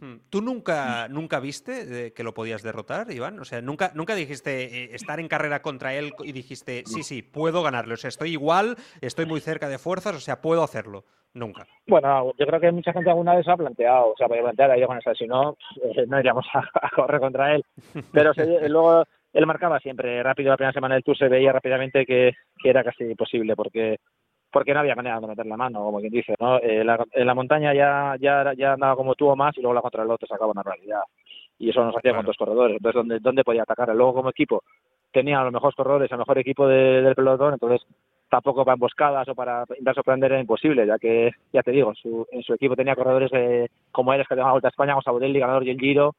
Hmm. 0.00 0.16
¿Tú 0.28 0.42
nunca, 0.42 1.08
nunca 1.08 1.40
viste 1.40 2.12
que 2.12 2.22
lo 2.22 2.34
podías 2.34 2.62
derrotar, 2.62 3.10
Iván? 3.10 3.38
O 3.40 3.44
sea, 3.44 3.62
nunca, 3.62 3.92
nunca 3.94 4.14
dijiste 4.14 4.64
eh, 4.64 4.88
estar 4.92 5.20
en 5.20 5.28
carrera 5.28 5.62
contra 5.62 5.94
él 5.94 6.12
y 6.22 6.32
dijiste, 6.32 6.82
sí, 6.84 7.02
sí, 7.02 7.22
puedo 7.22 7.62
ganarle. 7.62 7.94
O 7.94 7.96
sea, 7.96 8.08
estoy 8.08 8.32
igual, 8.32 8.76
estoy 9.00 9.24
muy 9.24 9.40
cerca 9.40 9.68
de 9.68 9.78
fuerzas, 9.78 10.14
o 10.14 10.20
sea, 10.20 10.42
puedo 10.42 10.62
hacerlo. 10.62 11.04
Nunca. 11.32 11.66
Bueno, 11.86 12.32
yo 12.38 12.46
creo 12.46 12.60
que 12.60 12.70
mucha 12.70 12.92
gente 12.92 13.10
alguna 13.10 13.34
vez 13.34 13.48
ha 13.48 13.56
planteado, 13.56 14.12
o 14.12 14.16
sea, 14.16 14.28
podría 14.28 14.44
plantear 14.44 14.70
ahí 14.70 14.86
con 14.86 14.98
esa, 14.98 15.14
si 15.14 15.26
no, 15.26 15.56
eh, 15.82 16.04
no 16.06 16.20
iríamos 16.20 16.46
a, 16.52 16.90
correr 16.94 17.20
contra 17.20 17.54
él. 17.54 17.64
Pero 18.12 18.32
luego 18.68 19.04
él 19.34 19.46
marcaba 19.46 19.80
siempre 19.80 20.22
rápido 20.22 20.50
la 20.50 20.56
primera 20.56 20.72
semana 20.72 20.94
del 20.94 21.02
Tour, 21.02 21.18
se 21.18 21.28
veía 21.28 21.52
rápidamente 21.52 22.06
que, 22.06 22.32
era 22.62 22.82
casi 22.82 23.04
imposible 23.04 23.54
porque 23.54 23.98
porque 24.50 24.72
no 24.72 24.80
había 24.80 24.94
manera 24.94 25.18
de 25.18 25.26
meter 25.26 25.46
la 25.46 25.56
mano, 25.56 25.82
como 25.82 25.98
quien 25.98 26.12
dice, 26.12 26.36
¿no? 26.38 26.58
Eh, 26.58 26.86
en 27.12 27.26
la 27.26 27.34
montaña 27.34 27.74
ya, 27.74 28.14
ya, 28.20 28.52
ya 28.56 28.74
andaba 28.74 28.94
como 28.94 29.16
tuvo 29.16 29.34
más 29.34 29.58
y 29.58 29.60
luego 29.60 29.74
la 29.74 29.80
contra 29.80 30.04
el 30.04 30.10
otro 30.12 30.28
sacaba 30.28 30.52
una 30.52 30.62
realidad. 30.62 31.00
Y 31.58 31.70
eso 31.70 31.84
nos 31.84 31.96
hacía 31.96 32.14
con 32.14 32.24
dos 32.24 32.36
corredores. 32.36 32.76
Entonces, 32.76 32.94
¿dónde, 32.94 33.18
¿dónde 33.18 33.42
podía 33.42 33.62
atacar? 33.62 33.88
Luego, 33.88 34.14
como 34.14 34.30
equipo, 34.30 34.62
tenía 35.10 35.42
los 35.42 35.52
mejores 35.52 35.74
corredores, 35.74 36.12
el 36.12 36.18
mejor 36.18 36.38
equipo 36.38 36.68
del 36.68 37.16
pelotón, 37.16 37.54
entonces 37.54 37.84
tampoco 38.28 38.64
para 38.64 38.74
emboscadas 38.74 39.28
o 39.28 39.34
para 39.34 39.64
intentar 39.70 39.94
sorprender 39.96 40.30
era 40.30 40.40
imposible, 40.40 40.86
ya 40.86 40.98
que, 40.98 41.32
ya 41.52 41.62
te 41.62 41.72
digo, 41.72 41.92
en 42.30 42.42
su 42.42 42.54
equipo 42.54 42.76
tenía 42.76 42.94
corredores 42.94 43.30
como 43.90 44.12
él, 44.12 44.24
que 44.28 44.36
de 44.36 44.40
la 44.40 44.52
Vuelta 44.52 44.68
a 44.68 44.70
España, 44.70 44.92
como 44.92 45.02
Sabodelli, 45.02 45.40
ganador 45.40 45.64
y 45.66 45.70
el 45.70 45.78
Giro, 45.80 46.14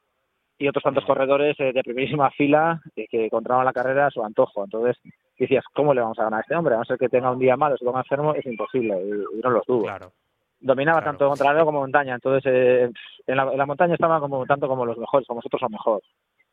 y 0.58 0.68
otros 0.68 0.84
tantos 0.84 1.06
corredores 1.06 1.60
eh, 1.60 1.74
de 1.74 1.84
primerísima 1.84 2.32
fila 2.32 2.82
que, 2.96 3.08
que 3.08 3.26
encontraban 3.26 3.66
la 3.66 3.74
carrera 3.74 4.08
a 4.08 4.12
su 4.12 4.24
antojo. 4.24 4.64
Entonces 4.64 4.98
decías, 5.38 5.64
¿cómo 5.74 5.94
le 5.94 6.02
vamos 6.02 6.18
a 6.20 6.24
ganar 6.24 6.40
a 6.40 6.42
este 6.42 6.56
hombre? 6.56 6.76
A 6.76 6.78
no 6.78 6.86
ser 6.86 6.98
que 6.98 7.10
tenga 7.10 7.32
un 7.32 7.40
día 7.40 7.58
malo, 7.58 7.78
se 7.78 7.86
ponga 7.86 8.00
enfermo, 8.00 8.34
es 8.34 8.46
imposible, 8.46 8.96
y, 9.04 9.42
no 9.42 9.50
lo 9.50 9.62
tuvo. 9.62 9.88
Dominaba 10.60 11.04
tanto 11.04 11.28
contra 11.28 11.52
el 11.52 11.66
como 11.66 11.80
montaña, 11.80 12.16
entonces 12.16 12.44
eh, 12.52 12.90
en, 13.28 13.36
la, 13.36 13.66
montaña 13.66 13.94
estaban 13.94 14.22
como 14.22 14.46
tanto 14.46 14.68
como 14.68 14.86
los 14.86 14.98
mejores, 14.98 15.28
como 15.28 15.40
nosotros 15.40 15.60
son 15.60 15.72
mejor. 15.72 16.02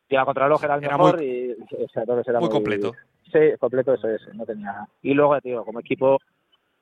Y 0.09 0.15
la 0.15 0.25
contrarreloj 0.25 0.63
era 0.63 0.75
el 0.75 0.81
mejor 0.81 1.23
y 1.23 1.55
entonces 1.95 2.27
era 2.27 2.39
muy, 2.39 2.49
completo. 2.49 2.91
Sí, 3.31 3.39
completo 3.59 3.93
eso 3.93 4.09
es, 4.09 4.21
no 4.35 4.45
tenía. 4.45 4.85
Y 5.01 5.13
luego, 5.13 5.39
digo, 5.39 5.63
como 5.63 5.79
equipo, 5.79 6.19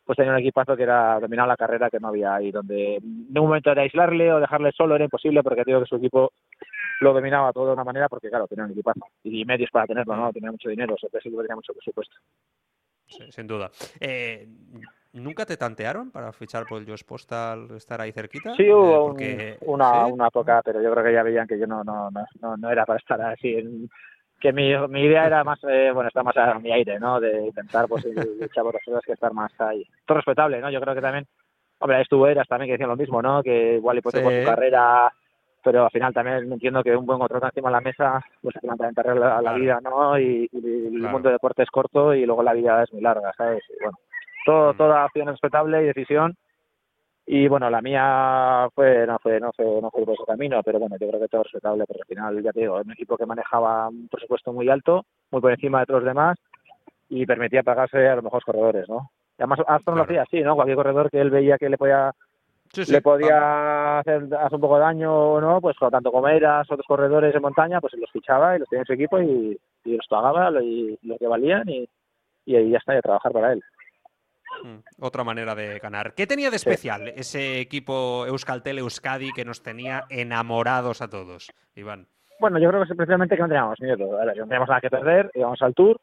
pues 0.03 0.17
tenía 0.17 0.33
un 0.33 0.39
equipazo 0.39 0.75
que 0.75 0.83
era 0.83 1.19
dominar 1.19 1.47
la 1.47 1.55
carrera 1.55 1.89
que 1.89 1.99
no 1.99 2.09
había 2.09 2.35
ahí, 2.35 2.51
donde 2.51 2.95
en 2.95 3.39
un 3.39 3.47
momento 3.47 3.73
de 3.73 3.81
aislarle 3.81 4.33
o 4.33 4.39
dejarle 4.39 4.71
solo 4.75 4.95
era 4.95 5.05
imposible 5.05 5.43
porque 5.43 5.63
digo 5.65 5.79
que 5.79 5.85
su 5.85 5.95
equipo 5.97 6.33
lo 7.01 7.13
dominaba 7.13 7.51
todo 7.51 7.67
de 7.67 7.73
una 7.73 7.83
manera 7.83 8.07
porque, 8.07 8.29
claro, 8.29 8.47
tenía 8.47 8.65
un 8.65 8.71
equipazo 8.71 8.99
y 9.23 9.43
medios 9.43 9.69
para 9.71 9.87
tenerlo, 9.87 10.15
¿no? 10.15 10.31
Tenía 10.31 10.51
mucho 10.51 10.69
dinero, 10.69 10.95
o 10.95 10.97
sea, 10.97 11.09
sí 11.21 11.29
tenía 11.29 11.55
mucho 11.55 11.73
presupuesto. 11.73 12.15
Sí, 13.07 13.31
sin 13.31 13.47
duda. 13.47 13.69
Eh, 13.99 14.47
¿Nunca 15.13 15.45
te 15.45 15.57
tantearon 15.57 16.11
para 16.11 16.31
fichar 16.31 16.65
por 16.65 16.79
el 16.79 16.87
Josh 16.87 17.03
Postal, 17.03 17.69
estar 17.75 17.99
ahí 17.99 18.11
cerquita? 18.11 18.53
Sí, 18.53 18.71
hubo 18.71 19.15
eh, 19.19 19.57
una, 19.61 20.05
una 20.05 20.27
época, 20.27 20.61
pero 20.63 20.81
yo 20.81 20.91
creo 20.91 21.03
que 21.03 21.13
ya 21.13 21.23
veían 21.23 21.47
que 21.47 21.59
yo 21.59 21.67
no, 21.67 21.83
no, 21.83 22.09
no, 22.11 22.57
no 22.57 22.69
era 22.69 22.85
para 22.85 22.99
estar 22.99 23.21
así. 23.21 23.55
En, 23.55 23.89
que 24.39 24.53
mi, 24.53 24.75
mi 24.87 25.01
idea 25.03 25.27
era 25.27 25.43
más, 25.43 25.59
eh, 25.63 25.91
bueno, 25.93 26.07
estar 26.07 26.23
más 26.23 26.37
a 26.37 26.57
mi 26.59 26.71
aire, 26.71 26.99
¿no? 26.99 27.19
De 27.19 27.47
intentar, 27.47 27.87
pues, 27.87 28.05
luchar 28.39 28.63
por 28.63 28.73
las 28.75 28.83
cosas 28.83 29.01
que 29.05 29.13
estar 29.13 29.33
más 29.33 29.51
ahí. 29.59 29.85
Todo 30.05 30.17
respetable, 30.17 30.61
¿no? 30.61 30.69
Yo 30.69 30.79
creo 30.79 30.95
que 30.95 31.01
también 31.01 31.27
Hombre, 31.81 31.99
estuvo 32.01 32.27
Eras 32.27 32.47
también 32.47 32.67
que 32.67 32.73
decían 32.73 32.89
lo 32.89 32.95
mismo, 32.95 33.23
¿no? 33.23 33.41
Que 33.41 33.75
igual 33.77 33.97
hipotecó 33.97 34.29
Sí. 34.29 34.41
su 34.41 34.45
carrera, 34.45 35.11
pero 35.63 35.83
al 35.85 35.91
final 35.91 36.13
también 36.13 36.51
entiendo 36.51 36.83
que 36.83 36.95
un 36.95 37.05
buen 37.05 37.19
contrato 37.19 37.45
encima 37.47 37.69
de 37.69 37.73
la 37.73 37.81
mesa, 37.81 38.21
pues 38.41 38.55
te 38.61 38.69
arregla 38.69 39.35
la 39.35 39.39
Claro. 39.41 39.55
vida, 39.59 39.79
¿no? 39.81 40.19
Y, 40.19 40.49
y 40.51 40.57
el 40.87 40.93
Claro. 40.99 41.11
mundo 41.11 41.29
del 41.29 41.35
deporte 41.35 41.63
es 41.63 41.69
corto 41.69 42.13
y 42.13 42.25
luego 42.25 42.43
la 42.43 42.53
vida 42.53 42.83
es 42.83 42.91
muy 42.93 43.01
larga, 43.01 43.31
¿sabes? 43.37 43.63
Y 43.69 43.83
bueno, 43.83 43.97
todo, 44.45 44.73
Mm. 44.73 44.77
toda 44.77 45.03
acción 45.05 45.27
es 45.29 45.33
respetable 45.33 45.83
y 45.83 45.87
decisión. 45.87 46.35
Y 47.27 47.47
bueno, 47.47 47.69
la 47.69 47.81
mía 47.81 48.67
fue, 48.73 49.05
no 49.05 49.19
fue, 49.19 49.39
no 49.39 49.51
fue, 49.55 49.65
no 49.81 49.89
fue 49.91 50.03
por 50.03 50.15
ese 50.15 50.23
camino, 50.25 50.61
pero 50.63 50.79
bueno, 50.79 50.97
yo 50.99 51.07
creo 51.07 51.19
que 51.21 51.27
todo 51.27 51.41
es 51.41 51.45
respetable, 51.51 51.85
porque 51.85 52.01
al 52.01 52.07
final, 52.07 52.43
ya 52.43 52.51
te 52.51 52.61
digo, 52.61 52.79
es 52.79 52.85
un 52.85 52.91
equipo 52.93 53.15
que 53.15 53.25
manejaba 53.25 53.87
un 53.89 54.07
presupuesto 54.09 54.51
muy 54.51 54.67
alto, 54.69 55.05
muy 55.29 55.39
por 55.39 55.51
encima 55.51 55.81
de 55.81 55.85
todos 55.85 56.01
los 56.01 56.07
demás, 56.09 56.37
y 57.09 57.25
permitía 57.25 57.61
pagarse 57.63 58.07
a 58.09 58.15
los 58.15 58.23
mejores 58.23 58.43
corredores, 58.43 58.89
¿no? 58.89 59.11
Y 59.37 59.43
además 59.43 59.59
Aston 59.67 59.95
lo 59.97 60.03
Claro. 60.05 60.21
hacía 60.21 60.21
así, 60.23 60.41
¿no? 60.43 60.55
Cualquier 60.55 60.77
corredor 60.77 61.09
que 61.11 61.21
él 61.21 61.29
veía 61.29 61.57
que 61.57 61.69
le 61.69 61.77
podía 61.77 62.11
Sí, 62.73 62.85
sí, 62.85 62.91
le 62.93 63.01
podía 63.01 63.99
hacer, 63.99 64.23
hacer 64.33 64.55
un 64.55 64.61
poco 64.61 64.75
de 64.75 64.81
daño 64.81 65.13
o 65.13 65.41
no, 65.41 65.59
pues 65.59 65.75
tanto 65.91 66.11
como 66.11 66.27
Eras, 66.29 66.71
otros 66.71 66.85
corredores 66.87 67.33
de 67.33 67.39
montaña, 67.39 67.81
pues 67.81 67.93
los 67.95 68.09
fichaba 68.11 68.55
y 68.55 68.59
los 68.59 68.69
tenía 68.69 68.81
en 68.81 68.85
su 68.87 68.93
equipo 68.93 69.19
y, 69.19 69.59
y 69.83 69.97
los 69.97 70.07
pagaba 70.07 70.49
lo- 70.49 70.61
y 70.61 70.97
lo 71.03 71.17
que 71.17 71.27
valían 71.27 71.67
y, 71.67 71.87
y 72.45 72.55
ahí 72.55 72.69
ya 72.71 72.77
está, 72.77 72.93
a 72.93 73.01
trabajar 73.01 73.31
para 73.33 73.53
él. 73.53 73.61
Mm, 74.63 74.79
Otra 75.03 75.23
manera 75.23 75.55
de 75.55 75.79
ganar. 75.79 76.13
¿Qué 76.13 76.27
tenía 76.27 76.49
de 76.49 76.55
especial 76.57 77.07
ese 77.09 77.59
equipo 77.59 78.25
Euskaltel 78.25 78.79
Euskadi 78.79 79.31
que 79.33 79.45
nos 79.45 79.61
tenía 79.63 80.03
enamorados 80.09 81.01
a 81.01 81.09
todos, 81.09 81.51
Iván? 81.75 82.07
Bueno, 82.39 82.57
yo 82.59 82.69
creo 82.69 82.83
que 82.85 82.91
especialmente 82.91 83.35
que 83.35 83.41
no 83.41 83.47
teníamos 83.47 83.79
miedo, 83.81 83.97
no 84.25 84.31
teníamos 84.47 84.67
nada 84.69 84.81
que 84.81 84.89
perder, 84.89 85.29
íbamos 85.35 85.61
al 85.61 85.73
Tour, 85.75 85.97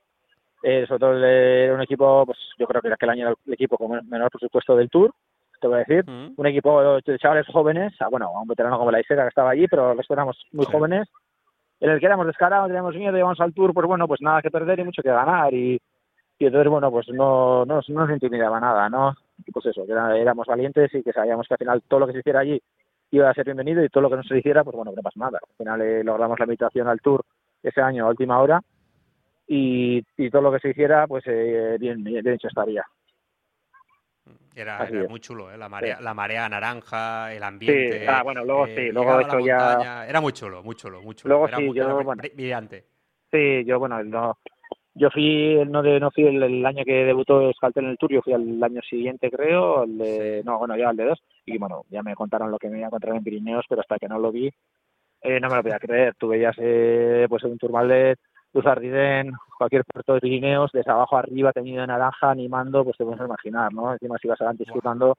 eh, 0.63 0.85
sobre 0.87 1.01
todo 1.01 1.25
eh, 1.25 1.65
era 1.65 1.75
un 1.75 1.83
equipo, 1.83 2.25
pues 2.27 2.39
yo 2.59 2.67
creo 2.67 2.81
que 2.81 2.89
era 2.89 2.95
aquel 2.95 3.11
año 3.11 3.27
era 3.29 3.35
el 3.47 3.53
equipo 3.55 3.77
con 3.77 4.07
menor 4.09 4.31
presupuesto 4.31 4.77
del 4.77 4.89
Tour, 4.91 5.13
te 5.61 5.67
voy 5.67 5.77
a 5.77 5.79
decir, 5.81 6.05
un 6.37 6.47
equipo 6.47 7.01
de 7.05 7.19
chavales 7.19 7.47
jóvenes, 7.53 7.93
ah, 8.01 8.09
bueno, 8.11 8.27
a 8.27 8.41
un 8.43 8.49
veterano 8.49 8.79
como 8.79 8.91
la 8.91 9.01
Isera 9.01 9.23
que 9.25 9.29
estaba 9.29 9.51
allí, 9.51 9.67
pero 9.69 9.95
los 9.95 10.11
éramos 10.11 10.37
muy 10.53 10.67
Sí. 10.67 10.73
jóvenes, 10.73 11.09
en 11.81 11.91
el 11.91 12.01
que 12.01 12.07
éramos 12.07 12.27
descarados, 12.27 12.67
teníamos 12.69 12.95
miedo, 12.97 13.17
íbamos 13.17 13.41
al 13.41 13.53
Tour, 13.55 13.73
pues 13.75 13.87
bueno, 13.87 14.07
pues 14.09 14.21
nada 14.21 14.43
que 14.43 14.51
perder 14.51 14.81
y 14.81 14.85
mucho 14.85 15.03
que 15.03 15.11
ganar, 15.11 15.53
y, 15.55 15.81
y 16.39 16.45
entonces, 16.47 16.71
bueno, 16.71 16.91
pues 16.91 17.09
no, 17.09 17.65
no, 17.65 17.81
no 17.87 18.01
nos 18.01 18.11
intimidaba 18.11 18.61
nada, 18.61 18.89
¿no? 18.89 19.15
Y 19.47 19.53
pues 19.53 19.67
eso, 19.67 19.85
que 19.87 19.93
era- 19.93 20.17
éramos 20.17 20.47
valientes 20.47 20.93
y 20.95 21.03
que 21.03 21.13
sabíamos 21.13 21.47
que 21.47 21.55
al 21.55 21.59
final 21.59 21.83
todo 21.87 22.01
lo 22.01 22.07
que 22.07 22.13
se 22.15 22.19
hiciera 22.21 22.41
allí 22.41 22.61
iba 23.11 23.31
a 23.31 23.35
ser 23.35 23.45
bienvenido 23.45 23.83
y 23.85 23.89
todo 23.89 24.03
lo 24.03 24.11
que 24.11 24.17
no 24.17 24.23
se 24.23 24.37
hiciera, 24.39 24.63
pues 24.65 24.77
bueno, 24.77 24.93
no 24.95 25.03
pasa 25.03 25.19
nada. 25.21 25.39
Al 25.43 25.57
final 25.57 25.81
eh, 25.83 26.05
logramos 26.05 26.39
la 26.39 26.45
invitación 26.45 26.89
al 26.89 27.01
Tour 27.01 27.25
ese 27.63 27.81
año 27.81 28.05
a 28.07 28.11
última 28.11 28.41
hora 28.41 28.61
y, 29.47 30.03
y 30.17 30.31
todo 30.31 30.43
lo 30.43 30.53
que 30.53 30.59
se 30.59 30.71
hiciera, 30.71 31.07
pues 31.07 31.25
eh, 31.27 31.77
bien, 31.81 32.03
bien 32.05 32.27
hecho 32.29 32.49
estaría. 32.49 32.85
Era, 34.57 34.89
muy 35.09 35.21
chulo, 35.21 35.53
¿eh? 35.53 35.57
la, 35.57 35.69
marea, 35.69 35.99
Sí. 35.99 36.03
la 36.05 36.15
marea 36.15 36.49
naranja, 36.49 37.33
el 37.33 37.43
ambiente. 37.43 38.09
ah, 38.09 38.23
bueno, 38.25 38.45
luego 38.45 38.67
eh, 38.67 38.75
sí, 38.75 38.93
luego 38.93 39.21
la 39.21 39.41
ya- 39.81 40.09
Era 40.09 40.21
muy 40.21 40.33
chulo, 40.33 40.63
muy 40.65 40.75
chulo, 40.75 41.01
muy 41.01 41.15
chulo. 41.15 41.33
Luego 41.35 41.49
era 41.49 41.59
sí, 41.59 41.65
muy- 41.65 41.77
yo, 41.77 41.85
era 41.85 41.95
bueno. 41.95 42.23
bri- 42.23 42.35
brillante. 42.35 42.85
Sí, 43.31 43.65
yo 43.65 43.79
bueno, 43.79 44.03
no, 44.03 44.39
yo 44.95 45.11
fui 45.11 45.59
no 45.69 45.83
de, 45.83 46.01
no 46.01 46.11
fui 46.11 46.25
el, 46.25 46.43
el 46.43 46.67
año 46.67 46.85
que 46.85 47.05
debutó 47.05 47.41
Euskaltel 47.43 47.85
en 47.85 47.91
el 47.91 47.99
Tour, 47.99 48.11
yo 48.13 48.23
fui 48.23 48.33
al 48.33 48.61
año 48.65 48.81
siguiente 48.83 49.31
creo, 49.31 49.85
el 49.85 49.97
de, 49.99 50.39
Sí. 50.41 50.47
no, 50.47 50.59
bueno, 50.59 50.77
ya 50.77 50.89
al 50.89 50.97
de 50.97 51.05
dos 51.05 51.23
y 51.47 51.57
bueno, 51.59 51.85
ya 51.91 52.03
me 52.03 52.15
contaron 52.17 52.51
lo 52.51 52.59
que 52.59 52.69
me 52.69 52.79
iba 52.79 52.87
a 52.87 52.89
encontrar 52.89 53.15
en 53.15 53.23
Pirineos, 53.23 53.65
pero 53.69 53.81
hasta 53.83 53.99
que 53.99 54.09
no 54.09 54.19
lo 54.19 54.33
vi 54.33 54.51
eh, 55.23 55.41
no 55.41 55.49
me 55.49 55.57
lo 55.57 55.63
podía 55.63 55.79
creer. 55.81 56.15
Tú 56.17 56.29
veías 56.29 56.55
eh, 56.59 57.27
pues 57.29 57.43
un 57.45 57.59
Tourmalet, 57.59 58.19
Ardiden, 58.67 59.33
cualquier 59.57 59.85
puerto 59.85 60.15
de 60.15 60.21
Pirineos, 60.21 60.71
desde 60.73 60.91
abajo 60.91 61.17
arriba 61.17 61.53
tenido 61.53 61.81
de 61.81 61.87
naranja, 61.87 62.31
animando, 62.31 62.85
pues 62.85 62.97
te 62.97 63.05
puedes 63.05 63.21
imaginar, 63.21 63.73
¿no? 63.73 63.93
Encima 63.93 64.17
si 64.19 64.29
vas 64.29 64.41
adelante 64.41 64.65
disfrutando, 64.65 65.17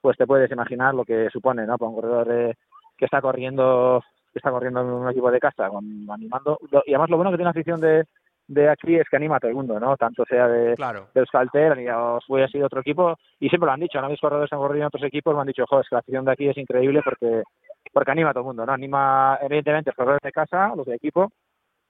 pues 0.00 0.16
te 0.16 0.26
puedes 0.26 0.50
imaginar 0.50 0.94
lo 0.94 1.04
que 1.04 1.28
supone, 1.30 1.66
¿no? 1.66 1.76
Para 1.78 1.88
un 1.90 1.94
corredor 1.94 2.28
eh, 2.30 2.54
que 2.96 3.04
está 3.04 3.20
corriendo 3.20 4.02
que 4.32 4.40
está 4.40 4.50
corriendo 4.50 4.80
en 4.82 4.86
un 4.88 5.10
equipo 5.10 5.30
de 5.30 5.40
casa, 5.40 5.68
con, 5.68 6.06
animando. 6.10 6.58
Y 6.84 6.92
además 6.92 7.08
lo 7.08 7.16
bueno 7.16 7.30
que 7.30 7.38
tiene 7.38 7.46
la 7.46 7.50
afición 7.52 7.80
de, 7.80 8.04
de 8.46 8.68
aquí 8.68 8.94
es 8.96 9.08
que 9.08 9.16
anima 9.16 9.36
a 9.36 9.40
todo 9.40 9.50
el 9.50 9.56
mundo, 9.56 9.80
¿no? 9.80 9.96
Tanto 9.96 10.24
sea 10.26 10.46
de, 10.48 10.74
Claro. 10.74 11.08
de 11.14 11.20
Euskaltel, 11.20 11.76
ni 11.78 11.88
os 11.88 12.24
voy 12.28 12.42
a 12.42 12.48
sido 12.48 12.66
otro 12.66 12.80
equipo, 12.80 13.16
y 13.40 13.48
siempre 13.48 13.66
lo 13.66 13.72
han 13.72 13.80
dicho, 13.80 14.00
¿no? 14.00 14.08
Mis 14.08 14.20
corredores 14.20 14.52
han 14.52 14.58
corrido 14.58 14.82
en 14.82 14.86
otros 14.88 15.04
equipos, 15.04 15.34
me 15.34 15.40
han 15.40 15.46
dicho, 15.46 15.64
joder, 15.66 15.84
es 15.84 15.88
que 15.88 15.94
la 15.94 16.00
afición 16.00 16.24
de 16.26 16.32
aquí 16.32 16.48
es 16.48 16.58
increíble 16.58 17.00
porque 17.02 17.42
porque 17.90 18.10
anima 18.10 18.30
a 18.30 18.32
todo 18.32 18.42
el 18.42 18.46
mundo, 18.48 18.66
¿no? 18.66 18.72
Anima, 18.72 19.38
evidentemente, 19.40 19.90
los 19.90 19.96
corredores 19.96 20.20
de 20.22 20.30
casa, 20.32 20.72
los 20.76 20.86
de 20.86 20.96
equipo, 20.96 21.30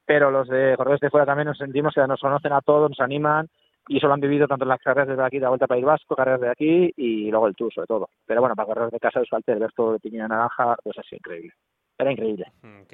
pero 0.08 0.30
los 0.30 0.48
de 0.48 0.74
corredores 0.74 1.02
de 1.02 1.10
fuera 1.10 1.26
también 1.26 1.48
nos 1.48 1.58
sentimos 1.58 1.92
que 1.92 2.00
nos 2.06 2.18
conocen 2.18 2.54
a 2.54 2.62
todos, 2.62 2.88
nos 2.88 3.00
animan, 3.00 3.46
y 3.88 3.98
eso 3.98 4.06
lo 4.06 4.14
han 4.14 4.20
vivido 4.20 4.48
tanto 4.48 4.64
las 4.64 4.80
carreras 4.80 5.08
desde 5.08 5.22
aquí 5.22 5.36
de 5.36 5.42
la 5.42 5.50
Vuelta 5.50 5.66
a 5.66 5.68
País 5.68 5.84
Vasco, 5.84 6.16
carreras 6.16 6.40
de 6.40 6.48
aquí, 6.48 6.90
y 6.96 7.30
luego 7.30 7.46
el 7.46 7.54
Tour, 7.54 7.70
sobre 7.74 7.86
todo. 7.86 8.08
Pero 8.24 8.40
bueno, 8.40 8.56
para 8.56 8.68
corredores 8.68 8.92
de 8.92 9.00
casa 9.00 9.18
de 9.18 9.24
Euskaltel, 9.24 9.58
ver 9.58 9.72
todo 9.72 9.92
de 9.92 10.00
piña 10.00 10.26
naranja, 10.26 10.76
pues 10.82 10.96
es 10.96 11.12
increíble. 11.12 11.52
Era 11.98 12.10
increíble. 12.10 12.46
Mm, 12.62 12.84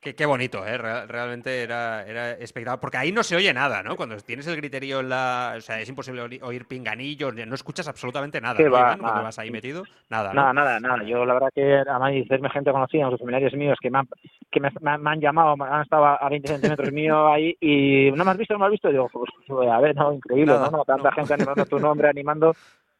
qué- 0.00 0.14
qué 0.14 0.26
bonito, 0.26 0.64
¿eh? 0.66 0.78
Real- 0.78 1.08
realmente 1.08 1.62
era, 1.62 2.04
era 2.06 2.32
espectacular. 2.32 2.80
Porque 2.80 2.96
ahí 2.98 3.12
no 3.12 3.22
se 3.22 3.36
oye 3.36 3.52
nada, 3.52 3.82
¿no? 3.82 3.96
Cuando 3.96 4.16
tienes 4.18 4.46
el 4.46 4.56
griterío 4.56 5.00
en 5.00 5.08
la. 5.08 5.54
O 5.56 5.60
sea, 5.60 5.80
es 5.80 5.88
imposible 5.88 6.22
oír 6.42 6.66
pinganillos, 6.66 7.34
no 7.34 7.54
escuchas 7.54 7.88
absolutamente 7.88 8.40
nada. 8.40 8.56
Qué 8.56 8.64
¿no, 8.64 8.70
va, 8.72 8.96
nada. 8.96 9.20
vas 9.22 9.38
ahí 9.38 9.50
metido, 9.50 9.84
nada. 10.08 10.32
¿no? 10.32 10.40
Nada, 10.40 10.52
nada, 10.52 10.80
nada. 10.80 11.02
Yo 11.04 11.24
la 11.24 11.34
verdad 11.34 11.48
que 11.54 11.76
además 11.78 12.12
decirme 12.12 12.50
gente 12.50 12.70
conocida, 12.72 13.10
los 13.10 13.20
familiares 13.20 13.54
míos 13.54 13.78
que 13.80 13.90
me 13.90 13.98
han, 13.98 14.08
que 14.50 14.60
me, 14.60 14.70
me 14.80 14.90
han- 14.90 15.02
me 15.02 15.10
han 15.10 15.20
llamado, 15.20 15.56
me 15.56 15.64
han 15.66 15.82
estado 15.82 16.06
a 16.06 16.28
20 16.28 16.48
centímetros 16.48 16.92
mío 16.92 17.28
ahí 17.32 17.56
y 17.60 18.10
no 18.12 18.24
me 18.24 18.30
has 18.30 18.38
visto, 18.38 18.54
no 18.54 18.60
me 18.60 18.66
has 18.66 18.72
visto. 18.72 18.88
Y 18.88 18.92
digo, 18.92 19.08
pues 19.12 19.30
a 19.70 19.80
ver, 19.80 19.94
no, 19.96 20.12
increíble, 20.12 20.52
Nada, 20.52 20.70
¿no? 20.70 20.78
no 20.78 20.84
tanta 20.84 21.12
gente 21.12 21.34
animando 21.34 21.64
tu 21.66 21.78
nombre, 21.80 22.08
animando 22.08 22.54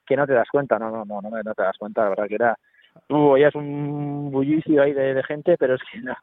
que 0.07 0.17
no 0.17 0.27
te 0.27 0.33
das 0.33 0.49
cuenta, 0.51 0.79
no, 0.79 0.91
no, 0.91 1.05
no, 1.05 1.21
no, 1.21 1.31
no 1.31 1.55
te 1.55 1.63
das 1.63 1.77
cuenta, 1.79 2.03
la 2.05 2.09
verdad 2.09 2.27
que 2.29 2.35
era, 2.37 2.59
tú 3.07 3.15
oías 3.17 3.55
un 3.55 4.31
bullicio 4.33 4.83
ahí 4.83 4.95
de, 4.95 5.13
de 5.13 5.23
gente, 5.23 5.57
pero 5.59 5.75
es 5.75 5.81
que 5.93 5.99
no, 6.01 6.15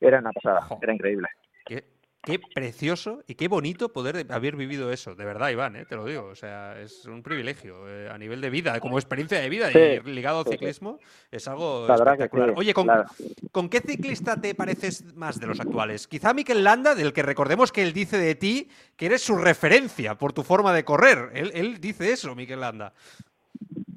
era 0.00 0.18
una 0.20 0.32
pasada, 0.32 0.66
era 0.80 0.92
increíble. 0.94 1.28
Qué, 1.64 1.84
qué 2.22 2.38
precioso 2.54 3.22
y 3.26 3.34
qué 3.34 3.48
bonito 3.48 3.92
poder 3.92 4.24
de- 4.26 4.34
haber 4.34 4.56
vivido 4.56 4.92
eso. 4.92 5.14
De 5.14 5.24
verdad, 5.24 5.50
Iván, 5.50 5.76
¿eh? 5.76 5.84
te 5.86 5.96
lo 5.96 6.04
digo. 6.04 6.24
O 6.26 6.34
sea, 6.34 6.78
es 6.80 7.04
un 7.06 7.22
privilegio 7.22 7.88
eh, 7.88 8.08
a 8.10 8.16
nivel 8.18 8.40
de 8.40 8.50
vida, 8.50 8.78
como 8.80 8.98
experiencia 8.98 9.38
de 9.40 9.48
vida 9.48 9.70
Sí, 9.70 9.78
y 9.78 10.00
ligado 10.10 10.38
al 10.40 10.44
sí, 10.44 10.50
sí. 10.52 10.56
ciclismo. 10.58 10.98
Es 11.30 11.46
algo 11.48 11.86
La 11.86 11.96
verdad 11.96 12.16
que 12.16 12.24
espectacular. 12.24 12.48
sí, 12.50 12.54
Oye, 12.58 12.74
¿con, 12.74 12.84
claro. 12.86 13.04
¿con 13.52 13.68
qué 13.68 13.80
ciclista 13.80 14.40
te 14.40 14.54
pareces 14.54 15.14
más 15.14 15.38
de 15.40 15.46
los 15.46 15.60
actuales? 15.60 16.06
Quizá 16.08 16.32
Mikel 16.34 16.64
Landa, 16.64 16.94
del 16.94 17.12
que 17.12 17.22
recordemos 17.22 17.72
que 17.72 17.82
él 17.82 17.92
dice 17.92 18.18
de 18.18 18.34
ti 18.34 18.68
que 18.96 19.06
eres 19.06 19.22
su 19.22 19.36
referencia 19.36 20.16
por 20.16 20.32
tu 20.32 20.42
forma 20.42 20.72
de 20.72 20.84
correr. 20.84 21.30
Él, 21.34 21.50
él 21.54 21.80
dice 21.80 22.12
eso, 22.12 22.34
Mikel 22.34 22.60
Landa. 22.60 22.92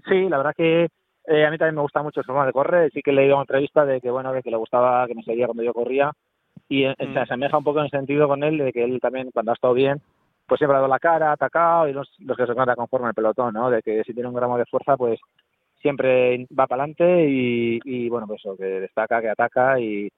Sí, 0.10 0.28
la 0.30 0.38
verdad 0.38 0.54
que 0.58 0.88
eh, 1.28 1.46
a 1.46 1.52
mí 1.52 1.58
también 1.58 1.76
me 1.76 1.82
gusta 1.82 2.02
mucho 2.02 2.22
su 2.22 2.28
forma 2.28 2.46
de 2.46 2.54
correr. 2.54 2.92
Sí 2.92 3.02
que 3.02 3.12
he 3.12 3.14
leído 3.14 3.36
una 3.36 3.44
entrevista 3.44 3.86
de 3.86 4.02
que 4.02 4.10
bueno, 4.10 4.34
de 4.34 4.42
que 4.42 4.52
le 4.52 4.58
gustaba 4.58 5.08
que 5.08 5.16
me 5.16 5.24
seguía 5.24 5.46
cuando 5.46 5.64
yo 5.64 5.74
corría 5.74 6.12
y 6.68 6.84
eh, 6.86 6.96
Mm. 6.98 7.14
se 7.14 7.20
asemeja 7.20 7.58
un 7.58 7.64
poco 7.64 7.80
en 7.80 7.86
el 7.86 7.92
sentido 7.92 8.28
con 8.28 8.44
él 8.44 8.58
de 8.58 8.72
que 8.74 8.84
él 8.84 9.00
también 9.02 9.32
cuando 9.32 9.52
ha 9.52 9.56
estado 9.56 9.74
bien, 9.74 10.02
pues 10.48 10.60
siempre 10.60 10.76
ha 10.76 10.80
dado 10.82 10.90
la 10.90 11.00
cara, 11.00 11.30
ha 11.30 11.34
atacado 11.34 11.88
y 11.88 11.94
los, 11.94 12.10
los 12.20 12.36
que 12.38 12.46
se 12.46 12.52
encuentran 12.52 12.76
conforme 12.76 13.10
el 13.10 13.14
pelotón, 13.14 13.54
¿no? 13.54 13.70
De 13.70 13.82
que 13.82 14.04
si 14.04 14.14
tiene 14.14 14.30
un 14.30 14.36
gramo 14.36 14.58
de 14.58 14.66
fuerza, 14.66 14.98
pues 14.98 15.20
siempre 15.82 16.46
va 16.58 16.68
para 16.68 16.84
adelante 16.84 17.28
y, 17.30 17.80
y 17.86 18.10
bueno, 18.10 18.28
pues 18.28 18.40
eso, 18.44 18.56
que 18.58 18.64
destaca, 18.66 19.22
que 19.22 19.30
ataca 19.30 19.80
y 19.80 20.10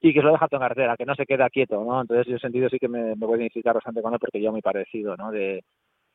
y 0.00 0.12
que 0.14 0.20
se 0.20 0.26
lo 0.26 0.32
deja 0.32 0.46
todo 0.46 0.60
en 0.60 0.62
carretera, 0.62 0.96
que 0.96 1.04
no 1.04 1.14
se 1.16 1.26
queda 1.26 1.50
quieto, 1.50 1.82
¿no? 1.82 2.00
Entonces, 2.00 2.28
en 2.28 2.34
ese 2.34 2.42
sentido 2.42 2.68
sí 2.68 2.78
que 2.78 2.86
me, 2.86 3.16
me 3.16 3.26
voy 3.26 3.34
a 3.34 3.38
identificar 3.38 3.74
bastante 3.74 4.00
con 4.00 4.12
él 4.12 4.20
porque 4.20 4.40
yo 4.40 4.52
muy 4.52 4.62
parecido, 4.62 5.16
¿no? 5.16 5.32
De, 5.32 5.64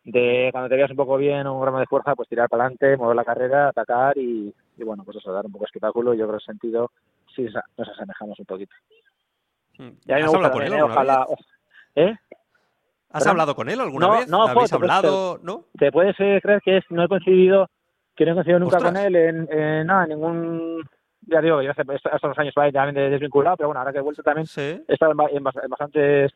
de 0.03 0.49
cuando 0.51 0.69
te 0.69 0.75
veas 0.75 0.91
un 0.91 0.97
poco 0.97 1.17
bien, 1.17 1.47
un 1.47 1.61
gramo 1.61 1.79
de 1.79 1.85
fuerza, 1.85 2.15
pues 2.15 2.27
tirar 2.29 2.49
para 2.49 2.63
adelante, 2.65 2.97
mover 2.97 3.15
la 3.15 3.23
carrera, 3.25 3.69
atacar 3.69 4.17
y, 4.17 4.53
y 4.77 4.83
bueno, 4.83 5.03
pues 5.03 5.17
eso, 5.17 5.31
dar 5.31 5.45
un 5.45 5.51
poco 5.51 5.63
de 5.63 5.67
espectáculo. 5.67 6.13
Yo 6.13 6.27
creo 6.27 6.39
que 6.39 6.45
sentido 6.45 6.91
sí 7.35 7.47
nos 7.77 7.89
asemejamos 7.89 8.37
un 8.39 8.45
poquito. 8.45 8.73
Mm. 9.77 9.83
Y 10.05 10.11
a 10.11 10.15
mí 10.15 10.21
me 10.21 10.21
¿Has 10.21 10.31
gusta 10.31 10.37
hablado 10.37 10.53
con 10.53 10.63
él 10.63 10.81
ojalá... 10.81 11.25
vez? 11.29 11.39
¿Eh? 11.95 12.15
¿Has 13.09 13.19
¿Perdón? 13.23 13.29
hablado 13.31 13.55
con 13.55 13.69
él 13.69 13.79
alguna 13.79 14.07
No, 14.07 14.13
vez? 14.13 14.27
no, 14.27 14.41
¿Habéis 14.43 14.53
Joder, 14.53 14.69
pues, 14.69 14.73
hablado? 14.73 15.39
¿No? 15.43 15.65
¿Te 15.77 15.91
puedes 15.91 16.15
eh, 16.19 16.39
creer 16.41 16.61
que 16.61 16.77
es- 16.77 16.85
no 16.89 17.03
he 17.03 17.07
coincidido, 17.07 17.69
que 18.15 18.25
no 18.25 18.31
he 18.31 18.33
coincidido 18.33 18.59
nunca 18.59 18.77
Ostras. 18.77 18.93
con 18.93 19.01
él 19.01 19.15
en, 19.15 19.47
en 19.51 19.87
nada, 19.87 20.03
en 20.03 20.09
ningún... 20.09 20.83
Ya 21.27 21.39
digo, 21.39 21.61
yo 21.61 21.71
hace, 21.71 21.83
hace 21.83 22.25
unos 22.25 22.37
años 22.39 22.53
también 22.53 22.95
de- 22.95 23.09
desvinculado, 23.11 23.55
pero 23.55 23.69
bueno, 23.69 23.79
ahora 23.79 23.93
que 23.93 23.99
he 23.99 24.01
vuelto 24.01 24.21
también 24.23 24.45
Sí. 24.47 24.61
he 24.87 24.93
estado 24.93 25.13
en, 25.13 25.19
en 25.37 25.37
en 25.37 25.69
bastantes 25.69 26.31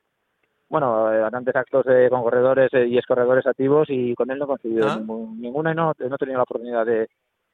bueno 0.70 1.12
eh, 1.14 1.20
bastantes 1.22 1.56
actos 1.56 1.86
de, 1.86 2.10
con 2.10 2.22
corredores 2.24 2.74
eh, 2.74 2.88
y 2.88 2.98
excorredores 2.98 3.46
activos 3.46 3.88
y 3.90 4.14
con 4.16 4.30
él 4.32 4.40
no 4.40 4.46
he 4.46 4.48
conseguido 4.48 4.88
Ah. 4.88 4.98
ningún- 4.98 5.40
ninguna 5.42 5.72
y 5.72 5.76
no, 5.76 5.94
no 5.98 6.16
he 6.16 6.18
tenido 6.18 6.38
la 6.38 6.44
oportunidad 6.44 6.86
de, 6.86 7.08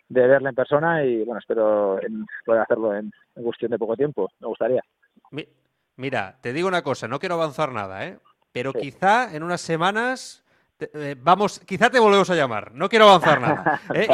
de 0.10 0.28
verle 0.28 0.50
en 0.50 0.56
persona 0.56 1.04
y 1.06 1.24
bueno 1.24 1.40
espero 1.40 2.02
en- 2.02 2.26
poder 2.46 2.62
hacerlo 2.62 2.96
en, 2.96 3.12
en 3.36 3.44
cuestión 3.44 3.72
de 3.72 3.78
poco 3.80 3.96
tiempo 3.96 4.30
me 4.40 4.48
gustaría 4.48 4.82
Mi- 5.32 5.48
Mira, 5.96 6.38
te 6.42 6.54
digo 6.54 6.68
una 6.68 6.82
cosa, 6.82 7.08
no 7.08 7.20
quiero 7.20 7.36
avanzar 7.36 7.72
nada, 7.72 8.08
¿eh? 8.08 8.18
Pero 8.52 8.72
Sí. 8.72 8.80
quizá 8.80 9.36
en 9.36 9.44
unas 9.44 9.62
semanas 9.62 10.43
eh, 10.80 11.16
vamos, 11.20 11.60
quizá 11.60 11.90
te 11.90 12.00
volvemos 12.00 12.30
a 12.30 12.36
llamar, 12.36 12.74
no 12.74 12.90
quiero 12.90 13.08
avanzar 13.08 13.40
nada. 13.40 13.82
¿eh? 13.94 14.08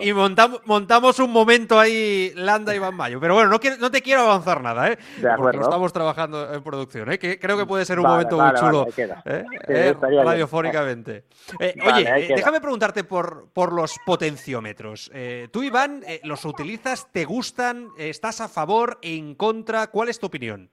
y, 0.00 0.12
montamos, 0.12 1.18
un 1.18 1.32
momento 1.32 1.78
ahí, 1.78 2.32
Landa 2.34 2.74
y 2.74 2.78
Van 2.78 2.94
Mayo. 2.94 3.20
Pero 3.20 3.34
bueno, 3.34 3.50
no, 3.50 3.58
no 3.80 3.90
te 3.90 4.02
quiero 4.02 4.22
avanzar 4.22 4.60
nada, 4.60 4.90
¿eh? 4.90 4.98
porque 5.36 5.58
estamos 5.58 5.92
trabajando 5.92 6.52
en 6.52 6.62
producción, 6.62 7.12
¿eh? 7.12 7.18
que 7.18 7.38
creo 7.38 7.56
que 7.56 7.66
puede 7.66 7.84
ser 7.84 7.98
un 7.98 8.06
momento 8.06 8.38
muy 8.38 8.52
chulo 8.54 8.86
¿eh? 8.96 9.94
radiofónicamente. 10.00 11.24
oye, 11.60 12.34
déjame 12.34 12.60
preguntarte 12.60 13.04
por, 13.04 13.48
por 13.52 13.72
los 13.72 13.96
potenciómetros. 14.04 15.10
tú, 15.50 15.62
Iván, 15.62 16.02
¿los 16.24 16.44
utilizas? 16.44 17.10
¿Te 17.12 17.24
gustan? 17.24 17.88
¿Estás 17.96 18.40
a 18.40 18.48
favor? 18.48 18.98
¿En 19.02 19.34
contra? 19.34 19.86
¿Cuál 19.88 20.08
es 20.08 20.18
tu 20.18 20.26
opinión? 20.26 20.68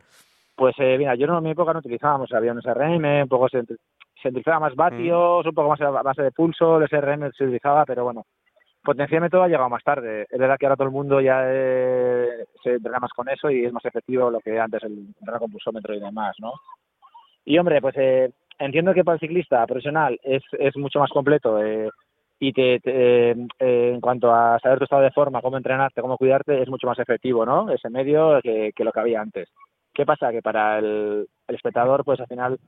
Pues 0.55 0.75
mira, 0.77 1.15
yo 1.15 1.25
en 1.25 1.43
mi 1.43 1.51
época 1.51 1.73
no 1.73 1.79
utilizábamos 1.79 2.31
aviones 2.33 2.63
RM, 2.65 3.23
un 3.23 3.29
poco 3.29 3.47
se 3.49 3.63
utilizaba 4.29 4.59
más 4.59 4.75
vatios, 4.75 5.45
mm. 5.45 5.49
un 5.49 5.55
poco 5.55 5.69
más 5.69 5.81
a 5.81 5.89
base 5.89 6.23
de 6.23 6.31
pulso, 6.31 6.77
el 6.77 6.87
SRM 6.87 7.31
se 7.31 7.43
utilizaba, 7.43 7.85
pero 7.85 8.03
bueno, 8.03 8.25
potenciómetro 8.83 9.43
ha 9.43 9.47
llegado 9.47 9.69
más 9.69 9.83
tarde. 9.83 10.25
Es 10.29 10.39
verdad 10.39 10.57
que 10.59 10.65
ahora 10.65 10.75
todo 10.75 10.87
el 10.87 10.93
mundo 10.93 11.21
ya 11.21 11.43
eh, 11.45 12.45
se 12.63 12.73
entrena 12.73 12.99
más 12.99 13.11
con 13.11 13.29
eso 13.29 13.49
y 13.49 13.65
es 13.65 13.73
más 13.73 13.85
efectivo 13.85 14.29
lo 14.29 14.39
que 14.39 14.59
antes 14.59 14.83
el 14.83 14.93
entrenar 15.19 15.39
con 15.39 15.51
pulsómetro 15.51 15.93
y 15.93 15.99
demás, 15.99 16.35
¿no? 16.39 16.53
Y 17.45 17.57
hombre, 17.57 17.81
pues 17.81 17.95
eh, 17.97 18.31
entiendo 18.59 18.93
que 18.93 19.03
para 19.03 19.15
el 19.15 19.19
ciclista 19.19 19.65
profesional 19.65 20.19
es, 20.23 20.43
es 20.59 20.75
mucho 20.77 20.99
más 20.99 21.09
completo 21.09 21.63
eh, 21.63 21.89
y 22.39 22.53
te, 22.53 22.79
en 23.59 24.01
cuanto 24.01 24.33
a 24.33 24.57
saber 24.59 24.79
tu 24.79 24.85
estado 24.85 25.03
de 25.03 25.11
forma, 25.11 25.41
cómo 25.41 25.57
entrenarte, 25.57 26.01
cómo 26.01 26.17
cuidarte, 26.17 26.61
es 26.61 26.69
mucho 26.69 26.87
más 26.87 26.97
efectivo, 26.97 27.45
¿no? 27.45 27.69
Ese 27.69 27.89
medio 27.89 28.39
que, 28.41 28.71
que 28.75 28.83
lo 28.83 28.91
que 28.91 28.99
había 28.99 29.21
antes. 29.21 29.47
¿Qué 29.93 30.05
pasa? 30.05 30.31
Que 30.31 30.41
para 30.41 30.79
el, 30.79 31.27
el 31.47 31.55
espectador, 31.55 32.03
pues 32.03 32.19
al 32.19 32.27
final 32.27 32.59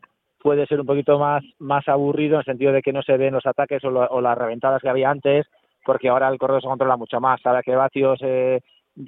puede 0.43 0.67
ser 0.67 0.79
un 0.79 0.85
poquito 0.85 1.17
más, 1.17 1.43
más 1.57 1.87
aburrido 1.87 2.35
en 2.35 2.39
el 2.39 2.45
sentido 2.45 2.73
de 2.73 2.81
que 2.81 2.93
no 2.93 3.01
se 3.01 3.17
ven 3.17 3.33
los 3.33 3.45
ataques 3.45 3.83
o, 3.85 4.21
las 4.21 4.37
reventadas 4.37 4.81
que 4.81 4.89
había 4.89 5.09
antes, 5.09 5.47
porque 5.85 6.09
ahora 6.09 6.27
el 6.27 6.37
corredor 6.37 6.61
se 6.61 6.67
controla 6.67 6.97
mucho 6.97 7.19
más, 7.19 7.41
sabe 7.41 7.61
qué 7.63 7.75
vatios, 7.75 8.19
eh, 8.21 8.59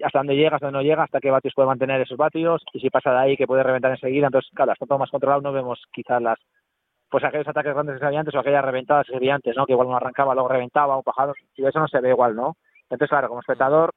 hasta 0.03 0.19
dónde 0.19 0.35
llega, 0.35 0.55
hasta 0.55 0.67
dónde 0.67 0.79
no 0.79 0.83
llega, 0.83 1.03
hasta 1.03 1.19
qué 1.19 1.29
vatios 1.29 1.53
puede 1.53 1.67
mantener 1.67 2.01
esos 2.01 2.17
vatios, 2.17 2.63
y 2.73 2.79
si 2.79 2.89
pasa 2.89 3.11
de 3.11 3.17
ahí 3.17 3.37
que 3.37 3.47
puede 3.47 3.63
reventar 3.63 3.91
enseguida, 3.91 4.27
entonces, 4.27 4.49
claro, 4.55 4.71
está 4.71 4.85
todo 4.85 4.97
más 4.97 5.11
controlado, 5.11 5.41
no 5.41 5.51
vemos 5.51 5.83
quizás 5.91 6.21
las 6.21 6.39
pues 7.09 7.23
aquellos 7.23 7.47
ataques 7.47 7.73
grandes 7.73 7.99
que 7.99 8.05
había 8.05 8.19
antes 8.19 8.33
o 8.33 8.39
aquellas 8.39 8.65
reventadas 8.65 9.05
que 9.07 9.15
había 9.15 9.35
antes, 9.35 9.55
¿no? 9.55 9.65
Que 9.65 9.73
igual 9.73 9.87
uno 9.87 9.97
arrancaba, 9.97 10.33
luego 10.33 10.49
reventaba, 10.49 10.97
un 10.97 11.03
pajado, 11.03 11.33
y 11.55 11.65
eso 11.65 11.79
no 11.79 11.87
se 11.87 12.01
ve 12.01 12.09
igual, 12.09 12.35
¿no? 12.35 12.55
Entonces, 12.89 13.09
claro, 13.09 13.27
como 13.27 13.41
espectador, 13.41 13.91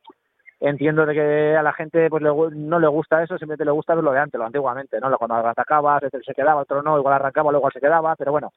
entiendo 0.60 1.06
de 1.06 1.14
que 1.14 1.56
a 1.56 1.62
la 1.62 1.72
gente 1.72 2.10
pues 2.10 2.22
no 2.22 2.80
le 2.80 2.88
gusta 2.88 3.22
eso, 3.22 3.38
simplemente 3.38 3.64
le 3.64 3.70
gusta 3.70 3.94
verlo 3.94 4.12
de 4.12 4.18
antes, 4.18 4.38
lo 4.38 4.46
antiguamente, 4.46 4.98
¿no? 5.00 5.16
Cuando 5.16 5.36
atacaba, 5.36 6.00
se, 6.00 6.34
quedaba, 6.34 6.62
otro 6.62 6.82
no, 6.82 6.98
igual 6.98 7.14
arrancaba, 7.14 7.52
luego 7.52 7.70
se 7.70 7.80
quedaba, 7.80 8.16
pero 8.16 8.32
bueno, 8.32 8.50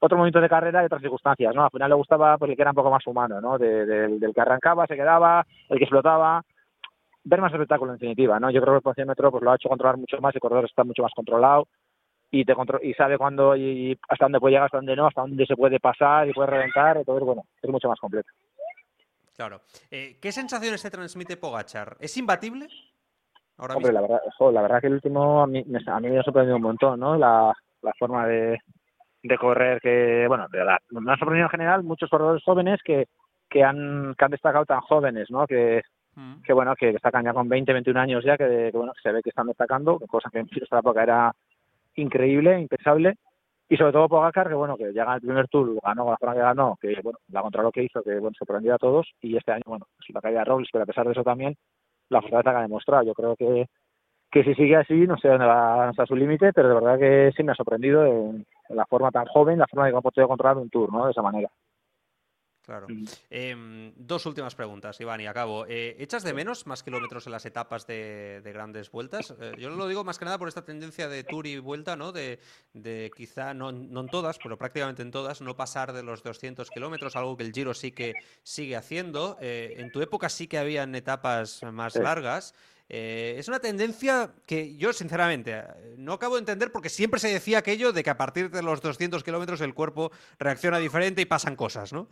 otro 0.00 0.18
momento 0.18 0.40
de 0.40 0.48
carrera 0.48 0.82
y 0.82 0.86
otras 0.86 1.00
circunstancias, 1.00 1.54
¿no? 1.54 1.64
Al 1.64 1.70
final 1.70 1.88
le 1.88 1.96
gustaba 1.96 2.36
pues 2.36 2.50
el 2.50 2.56
que 2.56 2.62
era 2.62 2.72
un 2.72 2.76
poco 2.76 2.90
más 2.90 3.06
humano, 3.06 3.40
¿no? 3.40 3.58
del 3.58 4.32
que 4.34 4.40
arrancaba, 4.40 4.86
se 4.86 4.96
quedaba, 4.96 5.44
el 5.70 5.78
que 5.78 5.84
explotaba, 5.84 6.42
ver 7.24 7.40
más 7.40 7.52
espectáculo 7.52 7.92
en 7.92 7.98
definitiva, 7.98 8.38
¿no? 8.38 8.50
Yo 8.50 8.60
creo 8.60 8.74
que 8.74 8.78
el 8.78 8.82
potenciómetro 8.82 9.30
pues 9.30 9.42
lo 9.42 9.50
ha 9.50 9.56
hecho 9.56 9.68
controlar 9.68 9.96
mucho 9.96 10.18
más, 10.20 10.34
el 10.34 10.40
corredor 10.40 10.66
está 10.66 10.84
mucho 10.84 11.02
más 11.02 11.12
controlado 11.14 11.66
y 12.30 12.44
te 12.44 12.54
y 12.82 12.92
sabe 12.94 13.16
cuándo 13.16 13.56
y 13.56 13.98
hasta 14.08 14.26
dónde 14.26 14.38
puede 14.38 14.52
llegar, 14.52 14.66
hasta 14.66 14.78
dónde 14.78 14.96
no, 14.96 15.06
hasta 15.06 15.22
dónde 15.22 15.46
se 15.46 15.56
puede 15.56 15.80
pasar 15.80 16.28
y 16.28 16.32
puede 16.32 16.50
reventar, 16.50 16.98
entonces 16.98 17.24
bueno, 17.24 17.44
es 17.62 17.70
mucho 17.70 17.88
más 17.88 17.98
completo. 17.98 18.28
Claro. 19.38 19.60
Eh, 19.88 20.18
¿Qué 20.20 20.32
sensaciones 20.32 20.82
te 20.82 20.90
transmite 20.90 21.36
Pogachar? 21.36 21.96
¿Es 22.00 22.16
imbatible? 22.16 22.66
Ahora 23.56 23.76
Hombre, 23.76 23.92
la 23.92 24.00
verdad, 24.00 24.20
la 24.52 24.62
verdad 24.62 24.80
que 24.80 24.88
el 24.88 24.94
último 24.94 25.42
a 25.42 25.46
mí, 25.46 25.64
me 25.64 25.78
ha 25.78 26.22
sorprendido 26.24 26.56
un 26.56 26.62
montón, 26.62 26.98
¿no? 26.98 27.16
La, 27.16 27.54
forma 28.00 28.26
de, 28.26 28.58
correr 29.38 29.80
que, 29.80 30.24
bueno, 30.26 30.48
me 30.90 31.12
ha 31.12 31.16
sorprendido 31.16 31.46
en 31.46 31.50
general 31.50 31.84
muchos 31.84 32.10
corredores 32.10 32.42
jóvenes 32.42 32.80
que, 32.84 33.06
que, 33.48 33.62
han, 33.62 34.16
que 34.18 34.24
han 34.24 34.32
destacado 34.32 34.64
tan 34.64 34.80
jóvenes, 34.80 35.30
¿no? 35.30 35.46
Que, 35.46 35.82
mm. 36.16 36.42
que 36.42 36.52
bueno, 36.52 36.74
que 36.74 36.90
destacan 36.90 37.24
ya 37.24 37.32
con 37.32 37.48
20, 37.48 37.72
21 37.72 38.00
años 38.00 38.24
ya, 38.24 38.36
que, 38.36 38.72
bueno, 38.74 38.92
se 39.00 39.12
ve 39.12 39.22
que 39.22 39.30
están 39.30 39.46
destacando, 39.46 40.00
cosa 40.08 40.30
que 40.32 40.40
en 40.40 40.48
esta 40.60 40.80
época 40.80 41.04
era 41.04 41.32
increíble, 41.94 42.58
impensable 42.58 43.14
y 43.68 43.76
sobre 43.76 43.92
todo 43.92 44.08
Pogacar 44.08 44.48
que 44.48 44.54
bueno 44.54 44.76
que 44.76 44.92
llega 44.92 45.14
el 45.14 45.20
primer 45.20 45.48
tour 45.48 45.78
ganó 45.82 46.10
la 46.10 46.16
forma 46.16 46.34
que 46.34 46.40
ganó 46.40 46.78
que 46.80 47.00
bueno 47.02 47.18
la 47.30 47.42
contra 47.42 47.62
lo 47.62 47.70
que 47.70 47.84
hizo 47.84 48.02
que 48.02 48.18
bueno 48.18 48.34
sorprendió 48.38 48.74
a 48.74 48.78
todos. 48.78 49.08
Y 49.20 49.36
este 49.36 49.52
año 49.52 49.64
bueno 49.66 49.86
es 50.00 50.14
la 50.14 50.20
caída 50.20 50.40
de 50.40 50.44
Robles 50.46 50.68
pero 50.72 50.84
a 50.84 50.86
pesar 50.86 51.06
de 51.06 51.12
eso 51.12 51.22
también 51.22 51.54
la 52.08 52.22
fortaleza 52.22 52.50
que 52.50 52.56
ha 52.56 52.62
demostrado. 52.62 53.04
Yo 53.04 53.14
creo 53.14 53.36
que 53.36 53.66
que 54.30 54.44
si 54.44 54.54
sigue 54.54 54.76
así 54.76 55.06
no 55.06 55.16
sé 55.18 55.28
dónde 55.28 55.46
va 55.46 55.88
a 55.88 56.06
su 56.06 56.16
límite 56.16 56.52
pero 56.52 56.68
de 56.68 56.74
verdad 56.74 56.98
que 56.98 57.32
sí 57.36 57.42
me 57.42 57.52
ha 57.52 57.54
sorprendido 57.54 58.04
en, 58.06 58.46
la 58.70 58.86
forma 58.86 59.10
tan 59.10 59.26
joven 59.26 59.58
la 59.58 59.66
forma 59.66 59.86
de 59.86 59.92
cómo 59.92 60.00
ha 60.00 60.10
podido 60.10 60.28
controlar 60.28 60.58
un 60.58 60.70
tour 60.70 60.92
no 60.92 61.06
de 61.06 61.12
esa 61.12 61.22
manera 61.22 61.48
Claro. 62.68 62.86
Em, 63.30 63.94
dos 63.96 64.26
últimas 64.26 64.54
preguntas, 64.54 65.00
Iván, 65.00 65.22
y 65.22 65.26
acabo. 65.26 65.64
Eh, 65.66 65.96
¿Echas 65.98 66.22
de 66.22 66.34
menos 66.34 66.66
más 66.66 66.82
kilómetros 66.82 67.24
en 67.24 67.32
las 67.32 67.46
etapas 67.46 67.86
de, 67.86 68.42
grandes 68.44 68.90
vueltas? 68.90 69.34
Eh, 69.40 69.54
yo 69.58 69.70
lo 69.70 69.88
digo 69.88 70.04
más 70.04 70.18
que 70.18 70.26
nada 70.26 70.36
por 70.36 70.48
esta 70.48 70.66
tendencia 70.66 71.08
de 71.08 71.24
tour 71.24 71.46
y 71.46 71.58
vuelta, 71.60 71.96
¿no? 71.96 72.12
De, 72.12 72.38
quizá, 73.16 73.54
no, 73.54 73.70
en 73.70 74.08
todas, 74.08 74.36
pero 74.36 74.58
prácticamente 74.58 75.00
en 75.00 75.10
todas, 75.10 75.40
no 75.40 75.56
pasar 75.56 75.94
de 75.94 76.02
los 76.02 76.22
200 76.22 76.68
kilómetros, 76.68 77.16
algo 77.16 77.38
que 77.38 77.44
el 77.44 77.54
Giro 77.54 77.72
sí 77.72 77.90
que 77.90 78.12
sigue 78.42 78.76
haciendo. 78.76 79.38
Eh, 79.40 79.76
en 79.78 79.90
tu 79.90 80.02
época 80.02 80.28
sí 80.28 80.46
que 80.46 80.58
habían 80.58 80.94
etapas 80.94 81.62
más 81.72 81.94
largas. 81.94 82.52
es 82.90 83.48
una 83.48 83.60
tendencia 83.60 84.34
que 84.46 84.76
yo, 84.76 84.92
sinceramente, 84.92 85.62
no 85.96 86.12
acabo 86.14 86.34
de 86.34 86.40
entender 86.40 86.70
porque 86.70 86.90
siempre 86.90 87.18
se 87.18 87.28
decía 87.28 87.58
aquello 87.58 87.92
de 87.92 88.02
que 88.02 88.10
a 88.10 88.18
partir 88.18 88.50
de 88.50 88.62
los 88.62 88.82
200 88.82 89.24
kilómetros 89.24 89.62
el 89.62 89.72
cuerpo 89.72 90.10
reacciona 90.38 90.78
diferente 90.78 91.22
y 91.22 91.26
pasan 91.26 91.56
cosas, 91.56 91.94
¿no? 91.94 92.08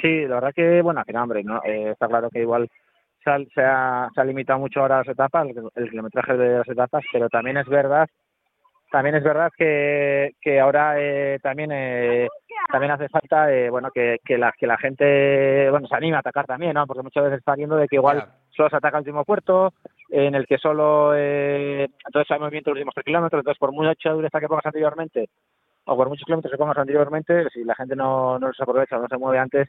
Sí, 0.00 0.26
la 0.26 0.36
verdad 0.36 0.52
que, 0.54 0.82
bueno, 0.82 1.02
que 1.04 1.12
no, 1.12 1.22
hombre, 1.22 1.42
no, 1.42 1.60
eh, 1.64 1.90
está 1.90 2.06
claro 2.06 2.30
que 2.30 2.40
igual 2.40 2.68
se 3.22 3.30
ha, 3.30 3.38
se 3.54 3.62
ha, 3.62 4.08
se 4.14 4.20
ha 4.20 4.24
limitado 4.24 4.58
mucho 4.58 4.80
ahora 4.80 4.98
las 4.98 5.08
etapas, 5.08 5.46
el, 5.74 5.90
kilometraje 5.90 6.36
de 6.36 6.58
las 6.58 6.68
etapas, 6.68 7.04
pero 7.12 7.28
también 7.28 7.56
es 7.56 7.66
verdad 7.66 8.08
también 8.90 9.16
es 9.16 9.22
verdad 9.22 9.50
que, 9.56 10.32
que 10.40 10.60
ahora 10.60 10.94
eh, 10.98 11.38
también 11.42 11.70
eh, 11.72 12.26
también 12.70 12.92
hace 12.92 13.08
falta 13.08 13.52
eh, 13.52 13.70
bueno 13.70 13.90
que, 13.90 14.18
que 14.24 14.38
la 14.38 14.52
que 14.52 14.66
la 14.66 14.78
gente 14.78 15.70
bueno 15.70 15.86
se 15.86 15.94
anime 15.94 16.16
a 16.16 16.20
atacar 16.20 16.46
también 16.46 16.74
no 16.74 16.86
porque 16.86 17.02
muchas 17.02 17.24
veces 17.24 17.38
está 17.38 17.54
viendo 17.54 17.76
de 17.76 17.86
que 17.86 17.96
igual 17.96 18.26
solo 18.50 18.70
se 18.70 18.76
ataca 18.76 18.98
el 18.98 19.02
último 19.02 19.24
puerto 19.24 19.74
en 20.08 20.34
el 20.34 20.46
que 20.46 20.58
solo 20.58 21.12
eh, 21.14 21.86
entonces 22.06 22.30
hay 22.30 22.38
movimiento 22.38 22.70
los 22.70 22.76
últimos 22.76 22.94
tres 22.94 23.04
kilómetros 23.04 23.40
entonces 23.40 23.58
por 23.58 23.72
mucha 23.72 24.10
dureza 24.10 24.40
que 24.40 24.48
pongas 24.48 24.66
anteriormente 24.66 25.28
o 25.84 25.96
por 25.96 26.08
muchos 26.08 26.24
kilómetros 26.24 26.52
que 26.52 26.58
pongas 26.58 26.78
anteriormente 26.78 27.48
si 27.50 27.64
la 27.64 27.74
gente 27.74 27.94
no 27.94 28.38
no 28.38 28.52
se 28.52 28.62
aprovecha 28.62 28.98
no 28.98 29.08
se 29.08 29.18
mueve 29.18 29.38
antes 29.38 29.68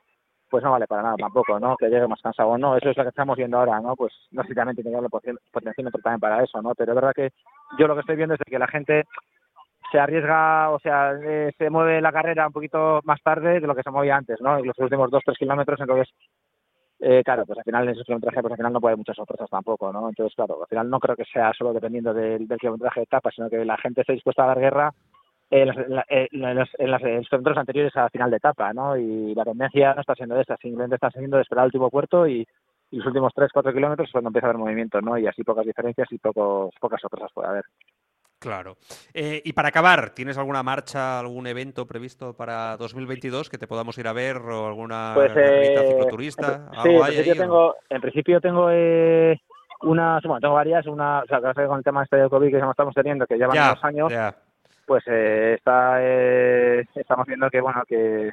pues 0.50 0.64
no 0.64 0.72
vale 0.72 0.88
para 0.88 1.04
nada 1.04 1.16
tampoco, 1.18 1.60
¿no? 1.60 1.76
Que 1.78 1.90
llegue 1.90 2.08
más 2.08 2.22
cansado 2.22 2.50
o 2.50 2.58
no, 2.58 2.76
eso 2.76 2.90
es 2.90 2.98
lo 2.98 3.04
que 3.04 3.10
estamos 3.10 3.38
viendo 3.38 3.58
ahora, 3.58 3.80
¿no? 3.80 3.96
Pues 3.96 4.14
también 4.34 4.76
tiene 4.76 4.92
que 4.92 4.98
haber 4.98 5.10
potenciómetro 5.52 6.02
también 6.02 6.20
para 6.20 6.44
eso, 6.44 6.62
¿no? 6.62 6.74
Pero 6.76 6.92
es 6.92 6.96
verdad 6.96 7.14
que 7.16 7.30
yo 7.78 7.88
lo 7.88 7.96
que 7.96 8.02
estoy 8.02 8.16
viendo 8.16 8.36
es 8.36 8.42
que 8.46 8.60
la 8.60 8.68
gente 8.68 9.06
se 9.92 10.00
arriesga, 10.00 10.70
o 10.72 10.80
sea, 10.80 11.14
eh, 11.14 11.52
se 11.58 11.70
mueve 11.70 12.02
la 12.02 12.12
carrera 12.12 12.48
un 12.48 12.54
poquito 12.54 13.02
más 13.04 13.22
tarde 13.22 13.60
de 13.60 13.68
lo 13.68 13.76
que 13.76 13.84
se 13.84 13.92
movía 13.92 14.16
antes, 14.16 14.40
¿no? 14.42 14.58
En 14.58 14.66
los 14.66 14.78
últimos 14.80 15.10
dos, 15.10 15.24
tres 15.26 15.38
kilómetros, 15.38 15.80
entonces, 15.80 16.14
eh, 17.00 17.24
claro, 17.24 17.46
pues 17.46 17.58
al 17.58 17.64
final 17.64 17.86
en 17.86 17.92
esos 17.92 18.06
kilometrajes, 18.06 18.42
pues 18.42 18.52
al 18.52 18.58
final 18.58 18.74
no 18.74 18.82
puede 18.82 18.92
haber 18.92 19.00
muchas 19.00 19.16
sorpresas 19.16 19.50
tampoco, 19.50 19.92
¿no? 19.92 20.10
Entonces, 20.10 20.36
claro, 20.36 20.62
al 20.62 20.68
final 20.68 20.90
no 20.90 21.00
creo 21.00 21.16
que 21.16 21.26
sea 21.26 21.52
solo 21.58 21.74
dependiendo 21.74 22.14
del, 22.14 22.48
del 22.48 22.60
kilometraje 22.60 23.00
de 23.00 23.06
etapa, 23.06 23.32
sino 23.32 23.50
que 23.50 23.64
la 23.66 23.78
gente 23.78 24.02
esté 24.02 24.14
dispuesta 24.14 24.44
a 24.44 24.48
dar 24.48 24.60
guerra 24.60 24.94
en, 25.52 25.68
los, 25.68 26.70
en, 26.78 26.92
los, 26.92 27.58
anteriores 27.58 27.96
a 27.96 28.10
final 28.10 28.30
de 28.30 28.38
etapa, 28.38 28.72
¿no? 28.74 28.96
Y 28.98 29.34
la 29.34 29.44
tendencia 29.44 29.94
no 29.94 30.02
está 30.02 30.16
siendo 30.16 30.40
esta, 30.40 30.58
simplemente 30.58 30.96
está 30.96 31.10
siendo 31.12 31.38
de 31.38 31.44
esperar 31.44 31.64
el 31.64 31.68
último 31.68 31.90
puerto 31.90 32.28
y, 32.28 32.48
los 32.92 33.06
últimos 33.06 33.32
3-4 33.36 33.72
kilómetros 33.72 34.08
es 34.08 34.12
cuando 34.12 34.30
empieza 34.30 34.48
a 34.48 34.50
haber 34.50 34.60
movimiento, 34.60 35.00
¿no? 35.00 35.16
Y 35.16 35.28
así 35.28 35.44
pocas 35.44 35.64
diferencias 35.64 36.08
y 36.12 36.18
pocos, 36.18 36.74
pocas 36.80 37.00
sorpresas 37.00 37.32
puede 37.32 37.48
haber. 37.48 37.66
Claro. 38.40 38.78
Eh, 39.14 39.44
y 39.46 39.54
para 39.54 39.68
acabar, 39.68 40.10
¿tienes 40.10 40.40
alguna 40.40 40.64
marcha, 40.64 41.20
algún 41.20 41.46
evento 41.46 41.86
previsto 41.86 42.36
para 42.36 42.78
2022 42.78 43.48
que 43.48 43.60
te 43.60 43.68
podamos 43.68 43.96
ir 44.00 44.08
a 44.08 44.14
ver 44.14 44.38
o 44.38 44.66
alguna 44.66 45.12
pues, 45.14 45.32
eh, 45.36 45.76
cicloturista? 45.88 46.70
En, 46.74 46.82
sí, 46.82 46.90
en 46.90 47.02
principio, 47.04 47.36
tengo, 47.36 47.76
en 47.90 48.02
principio 48.02 48.42
tengo 48.42 48.70
eh, 48.72 49.40
una, 49.82 50.20
bueno, 50.24 50.40
tengo 50.40 50.54
varias, 50.56 50.88
una, 50.88 51.20
o 51.20 51.26
sea, 51.28 51.42
con 51.68 51.78
el 51.78 51.84
tema 51.84 52.04
este 52.04 52.18
del 52.18 52.30
COVID 52.30 52.50
que 52.50 52.58
estamos 52.58 52.96
teniendo, 52.96 53.28
que 53.28 53.38
llevan 53.38 53.56
unos 53.56 53.84
años, 53.84 54.14
pues 54.90 55.04
eh, 55.06 55.54
está 55.56 55.98
eh, 56.02 56.84
estamos 56.96 57.28
viendo 57.28 57.48
que 57.52 57.62
bueno 57.62 57.84
que 57.88 58.32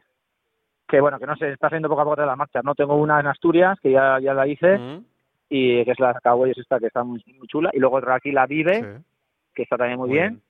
que 0.88 1.00
bueno 1.02 1.18
que 1.18 1.26
no 1.26 1.36
se 1.36 1.52
está 1.52 1.66
haciendo 1.66 1.86
poco 1.90 2.00
a 2.00 2.04
poco 2.04 2.22
de 2.22 2.26
la 2.26 2.34
marcha. 2.34 2.62
No 2.64 2.74
tengo 2.74 2.96
una 2.96 3.20
en 3.20 3.26
Asturias 3.26 3.78
que 3.82 3.92
ya, 3.92 4.18
ya 4.20 4.32
la 4.32 4.46
hice 4.46 5.02
y 5.50 5.84
que 5.84 5.90
es 5.90 6.00
la 6.00 6.12
es 6.12 6.58
esta 6.58 6.78
que 6.80 6.86
está 6.86 7.04
muy, 7.04 7.22
chula 7.46 7.70
y 7.74 7.78
luego 7.78 7.96
otra 7.96 8.14
aquí 8.14 8.32
la 8.32 8.46
Vive 8.46 9.02
que 9.54 9.64
está 9.64 9.76
también 9.76 9.98
muy, 9.98 10.08
bien. 10.08 10.40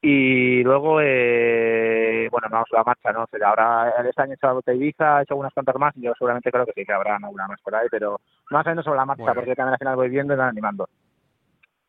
y 0.00 0.62
luego 0.62 1.00
eh, 1.02 2.28
bueno 2.30 2.46
vamos 2.48 2.68
a 2.72 2.76
la 2.76 2.84
marcha 2.84 3.12
no 3.12 3.26
sé 3.26 3.44
ahora 3.44 3.92
este 4.08 4.22
año 4.22 4.32
he 4.32 4.34
hecho 4.34 4.62
la 4.64 4.74
Ibiza 4.74 5.18
he 5.18 5.22
hecho 5.24 5.36
unas 5.36 5.52
cuantas 5.52 5.76
más 5.76 5.96
y 5.96 6.02
yo 6.02 6.12
seguramente 6.16 6.50
creo 6.50 6.64
que 6.64 6.72
sí 6.74 6.84
que 6.84 6.92
habrá 6.92 7.16
alguna 7.16 7.48
más 7.48 7.60
por 7.60 7.74
ahí 7.74 7.88
pero 7.90 8.20
más 8.50 8.64
o 8.64 8.68
menos 8.70 8.84
sobre 8.84 8.98
la 8.98 9.04
marcha 9.04 9.34
porque 9.34 9.54
también 9.56 9.74
al 9.74 9.78
final 9.78 9.96
voy 9.96 10.08
viendo 10.08 10.32
y 10.32 10.36
van 10.36 10.50
animando 10.50 10.88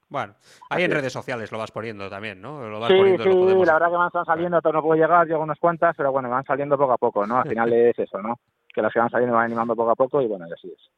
Bueno, 0.10 0.34
ahí 0.72 0.84
en 0.84 0.92
redes 0.92 1.14
sociales 1.14 1.52
lo 1.52 1.60
vas 1.60 1.72
poniendo 1.72 2.10
también, 2.10 2.42
¿no? 2.42 2.68
Lo 2.68 2.80
vas 2.80 2.90
sí, 2.90 2.98
poniendo, 2.98 3.24
sí, 3.24 3.30
lo 3.30 3.36
podemos- 3.36 3.68
la 3.68 3.74
verdad 3.74 3.92
que 3.92 3.98
me 4.00 4.08
están 4.08 4.26
saliendo, 4.26 4.62
todos 4.62 4.74
no 4.74 4.82
puedo 4.82 5.00
llegar, 5.00 5.28
llego 5.28 5.42
unas 5.44 5.60
cuantas, 5.60 5.96
pero 5.96 6.12
bueno, 6.12 6.30
me 6.30 6.34
van 6.36 6.46
saliendo 6.46 6.78
poco 6.78 6.94
a 6.94 6.98
poco, 6.98 7.28
¿no? 7.28 7.38
Al 7.42 7.48
final 7.50 7.72
es 7.74 7.98
eso, 8.00 8.20
¿no? 8.22 8.40
Que 8.74 8.82
las 8.82 8.92
que 8.92 9.00
van 9.00 9.10
saliendo 9.12 9.34
me 9.34 9.38
van 9.38 9.46
animando 9.46 9.76
poco 9.76 9.92
a 9.92 9.96
poco 9.96 10.22
y 10.22 10.28
bueno, 10.28 10.48
y 10.48 10.54
así 10.54 10.68
es. 10.76 10.90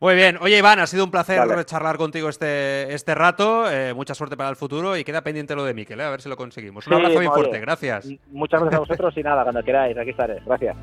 Muy 0.00 0.14
bien. 0.14 0.36
Oye, 0.42 0.58
Iván, 0.58 0.80
ha 0.80 0.86
sido 0.86 1.04
un 1.04 1.10
placer 1.10 1.64
charlar 1.64 1.96
contigo 1.96 2.28
este, 2.28 2.92
este 2.92 3.14
rato. 3.14 3.70
Eh, 3.70 3.94
mucha 3.94 4.14
suerte 4.14 4.36
para 4.36 4.50
el 4.50 4.56
futuro 4.56 4.96
y 4.98 5.04
queda 5.04 5.22
pendiente 5.22 5.54
lo 5.54 5.64
de 5.64 5.72
Miquel, 5.72 5.98
¿eh? 6.00 6.04
a 6.04 6.10
ver 6.10 6.20
si 6.20 6.28
lo 6.28 6.36
conseguimos. 6.36 6.86
Un 6.86 6.92
Sí, 6.92 6.98
abrazo 6.98 7.18
oye, 7.18 7.28
fuerte, 7.30 7.60
gracias. 7.60 8.08
Muchas 8.28 8.60
gracias 8.60 8.76
a 8.76 8.80
vosotros 8.80 9.16
y 9.16 9.22
nada, 9.22 9.44
cuando 9.44 9.62
queráis, 9.62 9.96
aquí 9.96 10.10
estaré. 10.10 10.40
Gracias. 10.44 10.76